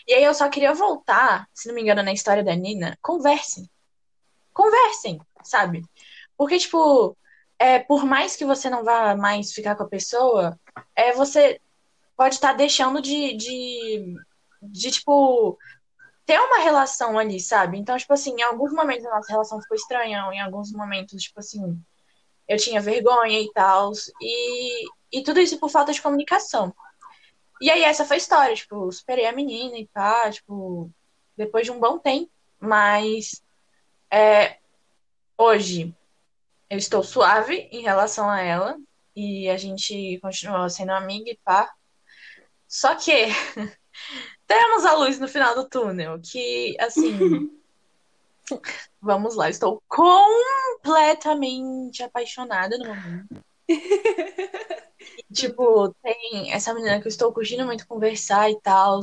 E 0.09 0.15
aí 0.15 0.25
eu 0.25 0.35
só 0.35 0.49
queria 0.49 0.75
voltar, 0.75 1.47
se 1.55 1.69
não 1.69 1.75
me 1.77 1.83
engano, 1.83 2.03
na 2.03 2.13
história 2.13 2.43
da 2.43 2.55
Nina, 2.57 2.99
conversem. 3.01 3.71
Conversem, 4.53 5.21
sabe? 5.45 5.85
Porque, 6.37 6.59
tipo, 6.59 7.17
é, 7.59 7.79
por 7.79 8.05
mais 8.05 8.37
que 8.37 8.45
você 8.45 8.69
não 8.69 8.85
vá 8.85 9.17
mais 9.17 9.53
ficar 9.53 9.77
com 9.77 9.85
a 9.85 9.89
pessoa, 9.89 10.59
é, 10.97 11.13
você 11.13 11.61
pode 12.17 12.35
estar 12.37 12.51
tá 12.51 12.55
deixando 12.55 13.01
de, 13.01 13.35
de, 13.37 14.17
de, 14.63 14.91
tipo, 14.91 15.59
ter 16.25 16.39
uma 16.39 16.59
relação 16.59 17.19
ali, 17.19 17.41
sabe? 17.41 17.79
Então, 17.79 17.97
tipo 17.97 18.13
assim, 18.13 18.35
em 18.39 18.43
alguns 18.43 18.73
momentos 18.73 19.05
a 19.07 19.11
nossa 19.11 19.33
relação 19.33 19.61
ficou 19.61 19.77
estranha, 19.77 20.29
em 20.33 20.41
alguns 20.41 20.73
momentos, 20.73 21.23
tipo 21.23 21.41
assim, 21.41 21.81
eu 22.49 22.57
tinha 22.57 22.81
vergonha 22.81 23.41
e 23.41 23.51
tal, 23.53 23.93
e, 24.21 24.87
e 25.13 25.23
tudo 25.23 25.41
isso 25.41 25.59
por 25.59 25.71
falta 25.71 25.93
de 25.93 26.03
comunicação. 26.03 26.75
E 27.61 27.71
aí 27.71 27.83
essa 27.85 28.05
foi 28.05 28.17
a 28.17 28.19
história, 28.19 28.55
tipo, 28.55 28.91
superei 28.93 29.27
a 29.27 29.33
menina 29.33 29.79
e 29.79 29.87
pá, 29.89 30.31
tipo, 30.31 30.91
depois 31.37 31.65
de 31.65 31.73
um 31.73 31.81
bom 31.81 31.99
tempo, 31.99 32.31
mas 32.61 33.43
é, 34.11 34.59
hoje 35.39 35.95
eu 36.69 36.79
estou 36.79 37.03
suave 37.03 37.69
em 37.71 37.83
relação 37.83 38.29
a 38.29 38.41
ela 38.41 38.79
e 39.15 39.49
a 39.49 39.57
gente 39.57 40.19
continua 40.21 40.69
sendo 40.71 40.93
amiga 40.93 41.31
e 41.31 41.39
pá. 41.45 41.73
Só 42.67 42.95
que 42.95 43.13
temos 44.47 44.85
a 44.85 44.95
luz 44.95 45.19
no 45.19 45.29
final 45.29 45.55
do 45.55 45.69
túnel, 45.69 46.21
que 46.21 46.77
assim. 46.81 47.51
vamos 49.01 49.35
lá, 49.35 49.49
estou 49.49 49.83
completamente 49.89 52.03
apaixonada 52.03 52.77
no 52.79 52.89
momento. 52.89 53.43
E, 53.69 53.79
tipo, 55.33 55.95
tem 56.03 56.53
essa 56.53 56.75
menina 56.75 57.01
que 57.01 57.07
eu 57.07 57.11
estou 57.11 57.33
curtindo 57.33 57.65
muito 57.65 57.87
conversar 57.87 58.51
e 58.51 58.61
tal. 58.61 59.01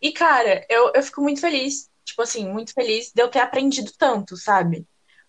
E, 0.00 0.12
cara, 0.12 0.66
eu, 0.68 0.90
eu 0.94 1.02
fico 1.02 1.22
muito 1.22 1.40
feliz, 1.40 1.90
tipo 2.04 2.22
assim, 2.22 2.48
muito 2.48 2.74
feliz 2.74 3.12
de 3.12 3.22
eu 3.22 3.28
ter 3.28 3.38
aprendido 3.38 3.92
tanto, 3.96 4.36
sabe? 4.36 4.84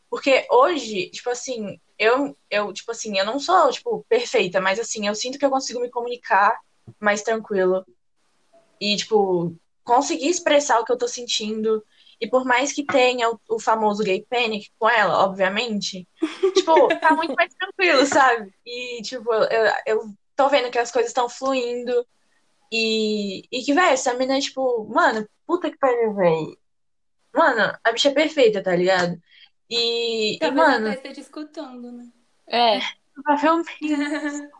Porque 0.10 0.47
hoje, 0.49 1.10
tipo 1.10 1.29
assim, 1.29 1.79
eu, 1.97 2.38
eu, 2.49 2.73
tipo 2.73 2.91
assim, 2.91 3.17
eu 3.17 3.25
não 3.25 3.39
sou, 3.39 3.71
tipo, 3.71 4.06
perfeita, 4.10 4.60
mas 4.60 4.77
assim, 4.79 5.08
eu 5.08 5.15
sinto 5.15 5.39
que 5.39 5.45
eu 5.45 5.49
consigo 5.49 5.79
me 5.79 5.89
comunicar 5.89 6.60
mais 6.99 7.21
tranquilo. 7.21 7.86
E, 8.84 8.98
tipo, 8.98 9.56
conseguir 9.82 10.28
expressar 10.28 10.78
o 10.78 10.84
que 10.84 10.91
eu 10.91 10.98
tô 10.98 11.08
sentindo. 11.08 11.82
E 12.19 12.28
por 12.30 12.43
mais 12.43 12.74
que 12.74 12.86
tenha 12.86 13.30
o, 13.30 13.39
o 13.50 13.58
famoso 13.58 14.04
gay 14.04 14.26
panic 14.30 14.69
com 14.78 14.89
ela, 14.89 15.24
obviamente, 15.24 16.06
tipo, 16.54 16.89
tá 17.00 17.15
muito 17.15 17.34
mais 17.34 17.54
tranquilo, 17.54 18.06
sabe? 18.06 18.54
E, 18.65 19.02
tipo, 19.02 19.34
eu, 19.34 19.74
eu 19.86 20.13
tô 20.36 20.50
vendo 20.50 20.69
que 20.69 20.78
as 20.78 20.91
coisas 20.91 21.12
estão 21.12 21.30
fluindo. 21.30 22.06
E, 22.69 23.43
e 23.50 23.63
que, 23.63 23.74
velho, 23.74 23.93
essa 23.93 24.13
menina, 24.15 24.38
tipo, 24.41 24.86
mano, 24.89 25.26
puta 25.48 25.72
que 25.72 25.78
pariu, 25.78 26.13
velho. 26.13 26.58
Mano, 27.34 27.78
a 27.82 27.91
bicha 27.93 28.10
é 28.10 28.13
perfeita, 28.13 28.62
tá 28.62 28.76
ligado? 28.76 29.17
E, 29.69 30.36
e 30.36 30.39
Talvez 30.39 30.60
ela 30.60 30.72
mano, 30.72 30.88
até 30.89 30.98
esteja 30.98 31.22
escutando, 31.22 31.89
né? 31.89 32.12
É, 32.48 32.80
provavelmente. 33.15 33.72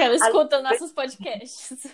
ela 0.00 0.14
escuta 0.14 0.62
nossos 0.62 0.92
podcasts. 0.92 1.86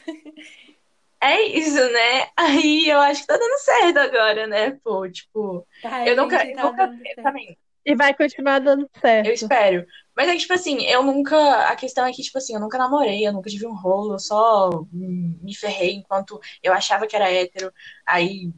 É 1.22 1.42
isso, 1.42 1.76
né? 1.92 2.28
Aí 2.36 2.88
eu 2.88 2.98
acho 3.00 3.20
que 3.22 3.26
tá 3.26 3.36
dando 3.36 3.58
certo 3.58 3.98
agora, 3.98 4.46
né? 4.46 4.72
Pô, 4.82 5.08
tipo, 5.10 5.66
Tá, 5.82 6.06
eu 6.06 6.16
nunca, 6.16 6.44
eu 6.44 6.56
tá 6.56 6.70
nunca, 6.70 6.98
eu 7.04 7.22
também, 7.22 7.58
E 7.84 7.94
vai 7.94 8.14
continuar 8.14 8.58
dando 8.58 8.82
eu 8.82 9.00
certo. 9.00 9.32
espero. 9.32 9.86
Mas 10.16 10.28
é 10.28 10.32
que, 10.32 10.38
tipo 10.40 10.52
assim, 10.54 10.82
eu 10.86 11.02
nunca, 11.02 11.66
a 11.68 11.76
questão 11.76 12.06
é 12.06 12.12
que, 12.12 12.22
tipo 12.22 12.38
assim, 12.38 12.54
eu 12.54 12.60
nunca 12.60 12.78
namorei, 12.78 13.26
eu 13.26 13.32
nunca 13.32 13.50
tive 13.50 13.66
um 13.66 13.74
rolo, 13.74 14.14
eu 14.14 14.18
só 14.18 14.70
me 14.92 15.54
ferrei 15.54 15.94
enquanto 15.94 16.40
eu 16.62 16.72
achava 16.72 17.06
que 17.06 17.16
era 17.16 17.30
hétero. 17.30 17.72
Aí, 18.06 18.50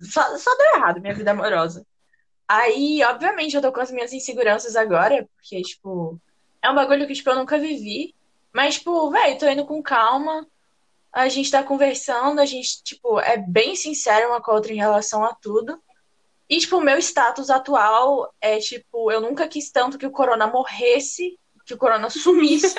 só, 0.00 0.36
só 0.38 0.56
deu 0.56 0.76
errado 0.76 1.00
minha 1.00 1.14
vida 1.14 1.30
amorosa. 1.32 1.86
Aí, 2.48 3.02
obviamente, 3.04 3.54
eu 3.56 3.62
tô 3.62 3.72
com 3.72 3.80
as 3.80 3.90
minhas 3.92 4.12
inseguranças 4.12 4.74
agora, 4.76 5.28
porque, 5.36 5.62
tipo, 5.62 6.20
é 6.62 6.70
um 6.70 6.74
bagulho 6.74 7.06
que, 7.06 7.14
tipo, 7.14 7.30
eu 7.30 7.36
nunca 7.36 7.58
vivi. 7.58 8.14
Mas, 8.52 8.76
tipo, 8.76 9.10
velho, 9.10 9.38
tô 9.38 9.48
indo 9.48 9.66
com 9.66 9.82
calma. 9.82 10.46
A 11.12 11.28
gente 11.28 11.50
tá 11.50 11.62
conversando, 11.62 12.40
a 12.40 12.46
gente, 12.46 12.82
tipo, 12.82 13.18
é 13.20 13.36
bem 13.36 13.74
sincero 13.74 14.28
uma 14.28 14.40
com 14.40 14.50
a 14.50 14.54
outra 14.54 14.72
em 14.72 14.76
relação 14.76 15.24
a 15.24 15.34
tudo. 15.34 15.82
E, 16.48 16.58
tipo, 16.58 16.76
o 16.76 16.80
meu 16.80 16.98
status 16.98 17.50
atual 17.50 18.32
é, 18.40 18.58
tipo, 18.58 19.10
eu 19.10 19.20
nunca 19.20 19.46
quis 19.46 19.70
tanto 19.70 19.98
que 19.98 20.06
o 20.06 20.10
corona 20.10 20.46
morresse, 20.46 21.38
que 21.64 21.74
o 21.74 21.78
corona 21.78 22.10
sumisse. 22.10 22.74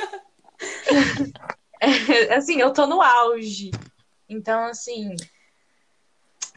É, 1.80 2.36
assim, 2.36 2.60
eu 2.60 2.72
tô 2.72 2.86
no 2.86 3.02
auge. 3.02 3.72
Então, 4.30 4.66
assim, 4.66 5.16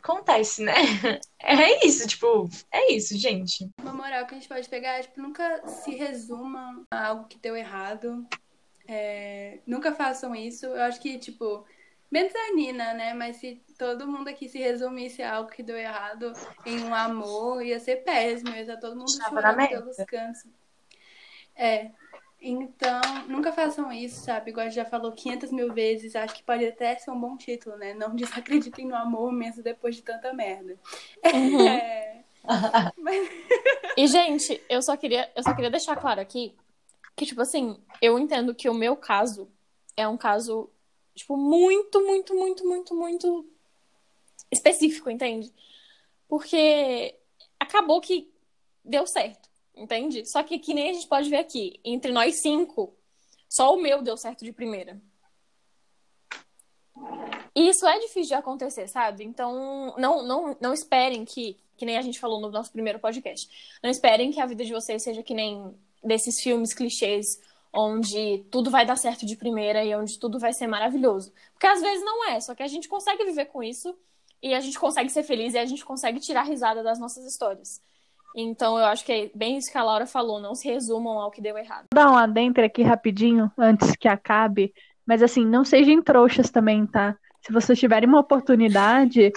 acontece, 0.05 0.63
né? 0.63 0.75
É 1.47 1.87
isso, 1.87 2.07
tipo, 2.07 2.49
é 2.71 2.93
isso, 2.93 3.17
gente. 3.17 3.71
Uma 3.81 3.93
moral 3.93 4.27
que 4.27 4.35
a 4.35 4.39
gente 4.39 4.49
pode 4.49 4.69
pegar 4.69 4.99
é, 4.99 5.03
tipo, 5.03 5.21
nunca 5.21 5.67
se 5.67 5.95
resuma 5.95 6.85
a 6.91 7.09
algo 7.09 7.29
que 7.29 7.39
deu 7.39 7.57
errado. 7.57 8.27
É, 8.87 9.59
nunca 9.67 9.93
façam 9.93 10.35
isso. 10.35 10.67
Eu 10.67 10.83
acho 10.83 11.01
que, 11.01 11.19
tipo, 11.19 11.65
menos 12.11 12.33
a 12.35 12.55
Nina, 12.55 12.95
né? 12.95 13.15
Mas 13.15 13.37
se 13.37 13.63
todo 13.79 14.07
mundo 14.07 14.29
aqui 14.29 14.49
se 14.49 14.59
resumisse 14.59 15.23
a 15.23 15.35
algo 15.35 15.51
que 15.51 15.63
deu 15.63 15.77
errado 15.77 16.33
em 16.67 16.83
um 16.85 16.95
amor, 16.95 17.65
ia 17.65 17.81
ser 17.81 17.97
péssimo. 17.97 18.51
Ia 18.51 18.61
estar 18.61 18.77
todo 18.77 18.97
mundo 18.97 19.11
chorando 19.11 19.69
pelos 19.69 19.97
cantos. 20.07 20.45
É. 21.57 21.91
Então, 22.41 23.01
nunca 23.27 23.53
façam 23.53 23.91
isso, 23.91 24.23
sabe? 24.23 24.51
Igual 24.51 24.67
a 24.67 24.69
gente 24.69 24.77
já 24.77 24.85
falou 24.85 25.13
500 25.13 25.51
mil 25.51 25.73
vezes. 25.73 26.15
Acho 26.15 26.35
que 26.35 26.43
pode 26.43 26.67
até 26.67 26.95
ser 26.97 27.11
um 27.11 27.19
bom 27.19 27.39
título, 27.39 27.77
né? 27.77 27.95
Não 27.95 28.15
desacreditem 28.15 28.87
no 28.87 28.95
amor 28.95 29.33
mesmo 29.33 29.63
depois 29.63 29.97
de 29.97 30.03
tanta 30.03 30.33
merda. 30.33 30.79
Uhum. 31.25 31.69
É. 31.69 32.15
Mas 32.99 33.27
E, 33.97 34.07
gente, 34.07 34.63
eu 34.69 34.83
só 34.83 34.99
queria, 34.99 35.31
eu 35.35 35.43
só 35.43 35.55
queria 35.55 35.71
deixar 35.71 35.97
claro 35.97 36.21
aqui 36.21 36.55
que, 37.17 37.27
tipo 37.27 37.41
assim, 37.41 37.77
eu 38.01 38.19
entendo 38.19 38.55
que 38.55 38.69
o 38.69 38.75
meu 38.75 38.97
caso 38.97 39.51
é 39.97 40.07
um 40.07 40.17
caso, 40.17 40.71
tipo, 41.15 41.37
muito, 41.37 42.01
muito, 42.05 42.35
muito, 42.35 42.67
muito, 42.67 42.95
muito 42.95 43.47
específico, 44.51 45.11
entende? 45.11 45.53
Porque 46.29 47.15
acabou 47.59 48.01
que 48.01 48.33
deu 48.85 49.07
certo, 49.07 49.49
entende? 49.75 50.27
Só 50.27 50.43
que 50.43 50.59
que 50.59 50.75
nem 50.75 50.91
a 50.91 50.93
gente 50.93 51.07
pode 51.07 51.31
ver 51.31 51.39
aqui, 51.39 51.81
entre 51.85 52.13
nós 52.13 52.37
cinco, 52.37 52.95
só 53.49 53.75
o 53.75 53.81
meu 53.81 54.03
deu 54.03 54.17
certo 54.17 54.45
de 54.45 54.53
primeira. 54.53 55.01
E 57.55 57.69
isso 57.69 57.87
é 57.87 57.99
difícil 58.01 58.29
de 58.29 58.35
acontecer, 58.35 58.89
sabe? 58.89 59.23
Então, 59.23 59.95
não, 59.97 60.27
não, 60.27 60.57
não 60.61 60.75
esperem 60.75 61.25
que, 61.25 61.57
que 61.77 61.87
nem 61.87 61.97
a 61.97 62.03
gente 62.03 62.19
falou 62.19 62.41
no 62.41 62.51
nosso 62.51 62.73
primeiro 62.73 62.99
podcast, 62.99 63.79
não 63.81 63.89
esperem 63.89 64.33
que 64.33 64.41
a 64.41 64.47
vida 64.47 64.65
de 64.65 64.73
vocês 64.73 65.03
seja 65.03 65.23
que 65.23 65.35
nem 65.35 65.73
desses 66.05 66.41
filmes 66.41 66.75
clichês, 66.75 67.41
onde 67.73 68.45
tudo 68.51 68.71
vai 68.71 68.87
dar 68.87 68.97
certo 68.97 69.27
de 69.27 69.37
primeira 69.37 69.85
e 69.85 69.95
onde 69.95 70.19
tudo 70.19 70.39
vai 70.39 70.53
ser 70.53 70.67
maravilhoso. 70.67 71.33
Porque 71.53 71.67
às 71.67 71.81
vezes 71.81 72.05
não 72.05 72.29
é, 72.31 72.41
só 72.41 72.55
que 72.55 72.63
a 72.63 72.69
gente 72.69 72.89
consegue 72.89 73.25
viver 73.25 73.47
com 73.47 73.63
isso 73.63 73.95
e 74.43 74.55
a 74.55 74.61
gente 74.61 74.79
consegue 74.79 75.11
ser 75.11 75.23
feliz 75.23 75.55
e 75.55 75.59
a 75.59 75.65
gente 75.65 75.85
consegue 75.85 76.21
tirar 76.21 76.43
risada 76.43 76.83
das 76.83 76.99
nossas 76.99 77.25
histórias. 77.25 77.83
Então 78.37 78.79
eu 78.79 78.85
acho 78.85 79.05
que 79.05 79.13
é 79.13 79.31
bem 79.35 79.57
isso 79.57 79.71
que 79.71 79.79
a 79.79 79.83
Laura 79.83 80.07
falou, 80.07 80.41
não 80.41 80.55
se 80.55 80.69
resumam 80.69 81.19
ao 81.19 81.31
que 81.31 81.41
deu 81.41 81.57
errado. 81.57 81.87
Vou 81.95 82.05
dar 82.05 82.11
um 82.11 82.17
adentro 82.17 82.65
aqui 82.65 82.83
rapidinho, 82.83 83.51
antes 83.57 83.95
que 83.97 84.09
acabe. 84.09 84.73
Mas 85.07 85.23
assim, 85.23 85.45
não 85.45 85.65
sejam 85.65 86.03
trouxas 86.03 86.51
também, 86.51 86.87
tá? 86.87 87.17
Se 87.43 87.53
vocês 87.53 87.79
tiverem 87.79 88.09
uma 88.09 88.21
oportunidade, 88.21 89.33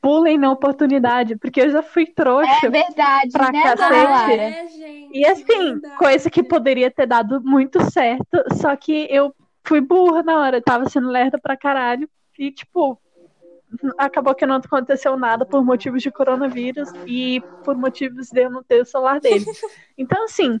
pulem 0.00 0.36
na 0.38 0.50
oportunidade, 0.50 1.36
porque 1.36 1.60
eu 1.60 1.70
já 1.70 1.82
fui 1.82 2.06
trouxa. 2.06 2.66
É 2.66 2.70
verdade, 2.70 3.30
Pra 3.30 3.52
né, 3.52 3.62
cacete. 3.62 3.92
Lara? 3.92 4.32
É, 4.34 4.68
gente. 4.68 4.87
E 5.10 5.26
assim, 5.26 5.80
coisa 5.98 6.30
que 6.30 6.42
poderia 6.42 6.90
ter 6.90 7.06
dado 7.06 7.40
muito 7.42 7.80
certo, 7.90 8.44
só 8.60 8.74
que 8.76 9.06
eu 9.10 9.34
fui 9.64 9.80
burra 9.80 10.22
na 10.22 10.38
hora, 10.38 10.56
eu 10.58 10.62
tava 10.62 10.88
sendo 10.88 11.08
lerda 11.08 11.38
pra 11.38 11.56
caralho. 11.56 12.08
E, 12.38 12.52
tipo, 12.52 13.00
acabou 13.98 14.34
que 14.34 14.46
não 14.46 14.56
aconteceu 14.56 15.16
nada 15.16 15.44
por 15.44 15.64
motivos 15.64 16.02
de 16.02 16.10
coronavírus 16.10 16.88
e 17.06 17.42
por 17.62 17.76
motivos 17.76 18.28
de 18.30 18.42
eu 18.44 18.50
não 18.50 18.62
ter 18.62 18.80
o 18.80 18.86
celular 18.86 19.20
dele. 19.20 19.44
Então, 20.00 20.26
assim, 20.26 20.60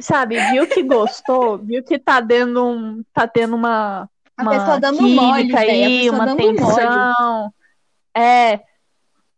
sabe, 0.00 0.36
viu 0.50 0.66
que 0.66 0.82
gostou, 0.82 1.56
viu 1.58 1.84
que 1.84 2.00
tá 2.00 2.20
dando 2.20 2.66
um, 2.66 3.04
tá 3.12 3.28
tendo 3.28 3.54
uma, 3.54 4.10
A 4.36 4.42
uma 4.42 4.50
pessoa 4.50 4.80
dando 4.80 4.98
química 4.98 5.22
mole, 5.22 5.56
aí, 5.56 6.10
uma 6.10 6.26
dando 6.26 6.38
mole. 6.38 6.56
tensão. 6.56 7.54
É, 8.12 8.60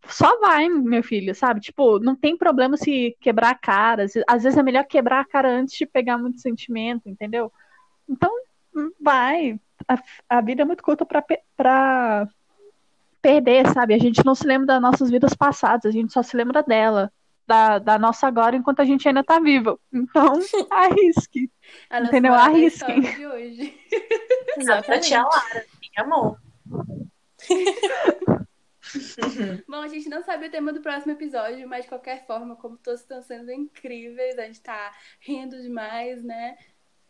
só 0.09 0.38
vai, 0.40 0.69
meu 0.69 1.03
filho, 1.03 1.35
sabe? 1.35 1.61
Tipo, 1.61 1.99
não 1.99 2.14
tem 2.14 2.37
problema 2.37 2.77
se 2.77 3.16
quebrar 3.21 3.51
a 3.51 3.59
cara. 3.59 4.07
Às 4.27 4.42
vezes 4.42 4.59
é 4.59 4.62
melhor 4.62 4.85
quebrar 4.85 5.21
a 5.21 5.25
cara 5.25 5.49
antes 5.49 5.77
de 5.77 5.87
pegar 5.87 6.19
muito 6.19 6.40
sentimento, 6.40 7.09
entendeu? 7.09 7.53
Então, 8.09 8.31
vai. 9.01 9.59
A, 9.88 9.99
a 10.29 10.40
vida 10.40 10.62
é 10.62 10.64
muito 10.64 10.83
curta 10.83 11.05
pra, 11.05 11.25
pra 11.57 12.29
perder, 13.21 13.66
sabe? 13.73 13.95
A 13.95 13.99
gente 13.99 14.25
não 14.25 14.35
se 14.35 14.47
lembra 14.47 14.66
das 14.66 14.83
nossas 14.83 15.11
vidas 15.11 15.35
passadas, 15.35 15.87
a 15.87 15.90
gente 15.90 16.12
só 16.12 16.23
se 16.23 16.37
lembra 16.37 16.62
dela, 16.62 17.12
da, 17.47 17.79
da 17.79 17.99
nossa 17.99 18.27
agora, 18.27 18.57
enquanto 18.57 18.81
a 18.81 18.85
gente 18.85 19.07
ainda 19.09 19.25
tá 19.25 19.38
viva. 19.40 19.79
Então, 19.92 20.38
arrisque. 20.71 21.51
Entendeu? 21.92 22.35
Arrisquem. 22.35 23.27
hoje. 23.27 23.79
Pra 24.85 25.01
tia 25.01 25.23
Lara, 25.23 25.64
minha 25.81 26.37
amor. 29.22 29.64
Bom, 29.68 29.83
a 29.83 29.88
gente 29.88 30.09
não 30.09 30.22
sabe 30.22 30.46
o 30.46 30.51
tema 30.51 30.72
do 30.72 30.81
próximo 30.81 31.12
episódio, 31.12 31.68
mas 31.68 31.83
de 31.83 31.88
qualquer 31.88 32.27
forma, 32.27 32.57
como 32.57 32.77
todos 32.77 33.01
estão 33.01 33.22
sendo 33.22 33.53
incríveis, 33.53 34.38
a 34.38 34.46
gente 34.46 34.61
tá 34.61 34.92
rindo 35.20 35.61
demais, 35.61 36.22
né? 36.22 36.57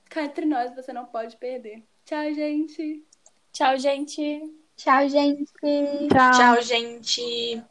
Cá 0.09 0.25
entre 0.25 0.47
nós, 0.47 0.75
você 0.75 0.93
não 0.93 1.07
pode 1.07 1.37
perder. 1.37 1.83
Tchau, 2.05 2.33
gente! 2.33 3.05
Tchau, 3.53 3.77
gente! 3.79 4.55
Tchau, 4.77 5.09
gente. 5.09 5.53
Tchau. 5.55 6.31
Tchau, 6.33 6.63
gente. 6.63 7.65